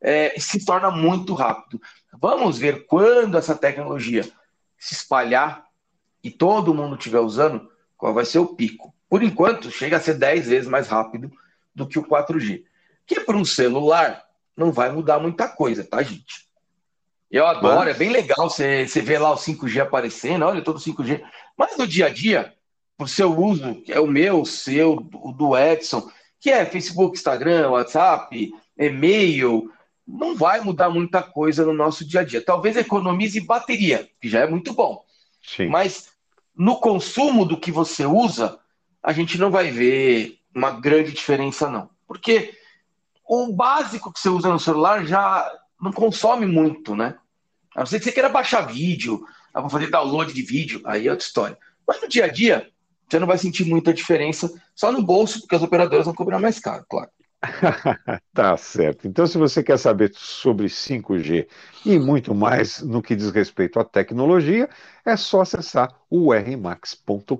[0.00, 1.80] é, se torna muito rápido.
[2.20, 4.24] Vamos ver quando essa tecnologia
[4.80, 5.66] se espalhar
[6.24, 8.94] e todo mundo estiver usando, qual vai ser o pico.
[9.08, 11.30] Por enquanto, chega a ser 10 vezes mais rápido
[11.74, 12.64] do que o 4G.
[13.06, 14.24] Que para um celular
[14.56, 16.48] não vai mudar muita coisa, tá, gente?
[17.30, 20.80] Eu adoro, é bem legal você, você ver lá o 5G aparecendo, olha todo o
[20.80, 21.22] 5G.
[21.56, 22.54] Mas no dia a dia,
[22.96, 27.16] por seu uso, que é o meu, o seu, o do Edson, que é Facebook,
[27.16, 29.70] Instagram, WhatsApp, e-mail,
[30.06, 32.44] não vai mudar muita coisa no nosso dia a dia.
[32.44, 35.04] Talvez economize bateria, que já é muito bom.
[35.42, 35.68] Sim.
[35.68, 36.10] Mas
[36.56, 38.58] no consumo do que você usa,
[39.02, 41.88] a gente não vai ver uma grande diferença, não.
[42.06, 42.54] Porque
[43.26, 45.50] o básico que você usa no celular já
[45.80, 47.16] não consome muito, né?
[47.74, 49.24] A não ser que você queira baixar vídeo,
[49.54, 51.58] ah, fazer download de vídeo, aí é outra história.
[51.86, 52.68] Mas no dia a dia,
[53.08, 56.58] você não vai sentir muita diferença, só no bolso, porque as operadoras vão cobrar mais
[56.58, 57.10] caro, claro.
[58.34, 59.08] tá certo.
[59.08, 61.46] Então, se você quer saber sobre 5G
[61.84, 64.68] e muito mais no que diz respeito à tecnologia,
[65.04, 67.32] é só acessar o rmax.com.br.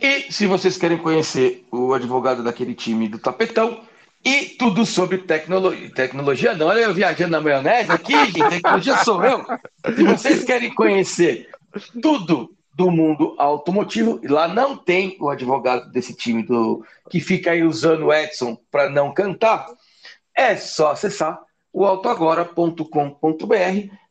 [0.00, 3.80] E se vocês querem conhecer o advogado daquele time do tapetão
[4.24, 9.44] e tudo sobre tecnologia, não, olha eu viajando na maionese aqui, gente, tecnologia sou eu.
[9.96, 11.48] Se vocês querem conhecer
[12.00, 14.20] tudo do mundo automotivo.
[14.22, 18.88] Lá não tem o advogado desse time do que fica aí usando o Edson para
[18.88, 19.66] não cantar.
[20.32, 21.40] É só acessar
[21.72, 22.84] o autoagora.com.br.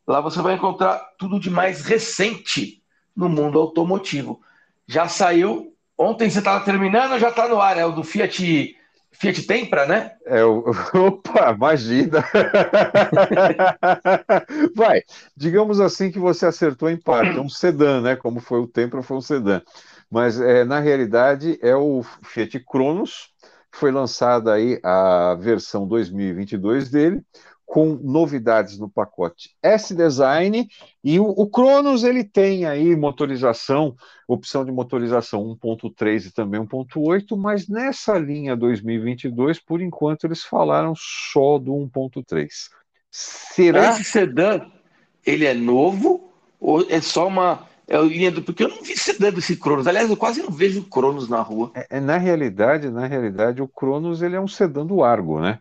[0.06, 2.84] Lá você vai encontrar tudo de mais recente
[3.16, 4.42] no mundo automotivo.
[4.86, 5.74] Já saiu.
[5.98, 8.77] Ontem você estava terminando, já está no ar, é o do Fiat
[9.20, 10.12] Fiat Tempra, né?
[10.26, 10.44] É.
[10.98, 12.24] Opa, imagina!
[14.76, 15.02] Vai,
[15.36, 18.16] digamos assim que você acertou em parte, é um sedã, né?
[18.16, 19.62] Como foi o Tempra, foi um sedã.
[20.10, 23.34] Mas é, na realidade é o Fiat Cronos,
[23.72, 27.22] foi lançada aí a versão 2022 dele,
[27.68, 30.70] com novidades no pacote S-Design
[31.04, 33.94] e o, o, Cronos ele tem aí motorização,
[34.26, 40.94] opção de motorização 1.3 e também 1.8, mas nessa linha 2022, por enquanto eles falaram
[40.96, 42.48] só do 1.3.
[43.12, 44.62] Será esse sedã
[45.26, 49.30] ele é novo ou é só uma é linha do porque eu não vi sedã
[49.30, 49.88] desse Cronos.
[49.88, 51.72] Aliás, eu quase não vejo Cronos na rua.
[51.76, 55.60] É, é, na realidade, na realidade, o Cronos ele é um sedã do Argo, né?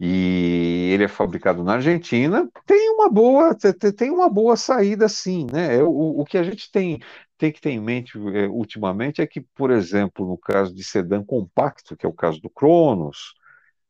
[0.00, 3.54] E ele é fabricado na Argentina, tem uma boa,
[3.94, 5.76] tem uma boa saída sim, né?
[5.76, 6.98] É, o, o que a gente tem,
[7.36, 11.22] tem que ter em mente é, ultimamente é que, por exemplo, no caso de sedã
[11.22, 13.34] compacto, que é o caso do Cronos,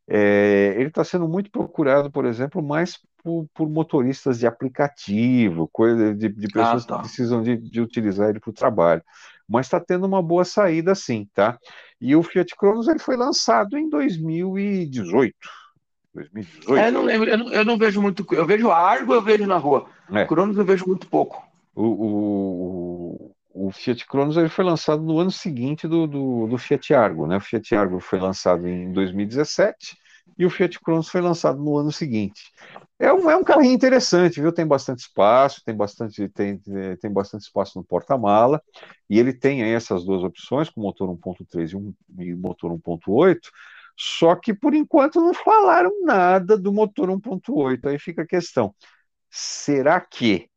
[0.09, 6.13] é, ele está sendo muito procurado, por exemplo, mais por, por motoristas de aplicativo, coisa
[6.13, 6.97] de, de pessoas ah, tá.
[6.97, 9.03] que precisam de, de utilizar ele para o trabalho.
[9.49, 11.57] Mas está tendo uma boa saída sim, tá?
[12.01, 15.37] E o Fiat Cronos ele foi lançado em 2018.
[16.15, 16.77] 2018?
[16.77, 18.27] É, não lembro, eu não, eu não, vejo muito.
[18.33, 19.87] Eu vejo Argo, eu vejo na rua.
[20.13, 20.25] É.
[20.25, 21.43] Cronos eu vejo muito pouco.
[21.75, 26.93] O, o, o, Fiat Cronos ele foi lançado no ano seguinte do, do, do, Fiat
[26.93, 27.37] Argo, né?
[27.37, 29.97] O Fiat Argo foi lançado em 2017
[30.37, 32.51] e o Fiat Cronos foi lançado no ano seguinte.
[32.99, 34.53] É um, é um carrinho interessante, viu?
[34.53, 36.61] Tem bastante espaço, tem bastante, tem,
[37.01, 38.61] tem bastante espaço no porta-mala,
[39.09, 43.39] e ele tem aí essas duas opções, com motor 1.3 e, um, e motor 1.8
[44.03, 47.87] só que por enquanto não falaram nada do motor 1.8.
[47.87, 48.75] Aí fica a questão:
[49.29, 50.49] será que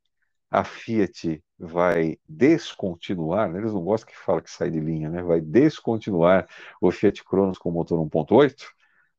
[0.50, 3.60] a Fiat vai descontinuar, né?
[3.60, 5.22] eles não gostam que fala que sai de linha, né?
[5.22, 6.48] Vai descontinuar
[6.80, 8.64] o Fiat Cronos com motor 1.8.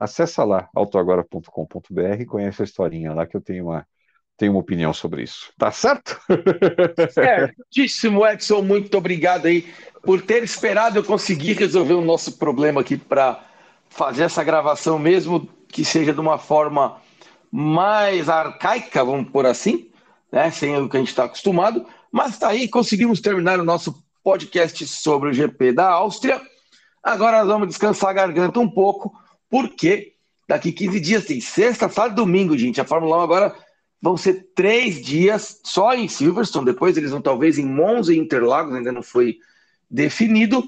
[0.01, 3.87] Acessa lá autoagora.com.br e conhece a historinha lá que eu tenho uma
[4.39, 5.53] tenho uma opinião sobre isso.
[5.59, 6.19] Tá certo?
[7.13, 8.63] Certíssimo, Edson.
[8.63, 9.69] Muito obrigado aí
[10.03, 13.54] por ter esperado eu conseguir resolver o nosso problema aqui para
[13.95, 17.01] fazer essa gravação, mesmo que seja de uma forma
[17.51, 19.89] mais arcaica, vamos por assim,
[20.33, 20.51] né?
[20.51, 21.87] Sem o que a gente está acostumado.
[22.11, 26.41] Mas tá aí, conseguimos terminar o nosso podcast sobre o GP da Áustria.
[27.03, 29.13] Agora nós vamos descansar a garganta um pouco,
[29.49, 30.15] porque
[30.49, 32.81] daqui 15 dias tem sexta, sábado e domingo, gente.
[32.81, 33.55] A Fórmula 1 agora
[34.03, 38.75] vão ser três dias só em Silverstone, depois eles vão talvez em Monza e Interlagos,
[38.75, 39.37] ainda não foi
[39.89, 40.65] definido.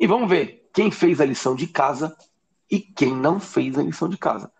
[0.00, 2.16] E vamos ver quem fez a lição de casa
[2.70, 4.50] e quem não fez a lição de casa.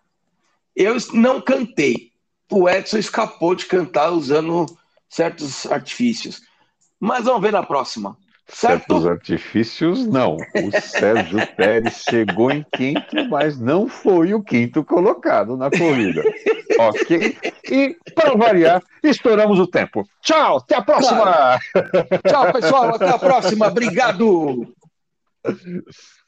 [0.75, 2.11] Eu não cantei.
[2.51, 4.65] O Edson escapou de cantar usando
[5.09, 6.41] certos artifícios.
[6.99, 8.17] Mas vamos ver na próxima.
[8.47, 10.35] Certos artifícios, não.
[10.35, 16.23] O Sérgio Pérez chegou em quinto, mas não foi o quinto colocado na corrida.
[16.79, 17.37] ok?
[17.69, 20.07] E, para variar, estouramos o tempo.
[20.21, 21.21] Tchau, até a próxima!
[21.21, 21.61] Claro.
[22.27, 23.67] Tchau, pessoal, até a próxima.
[23.67, 24.73] Obrigado!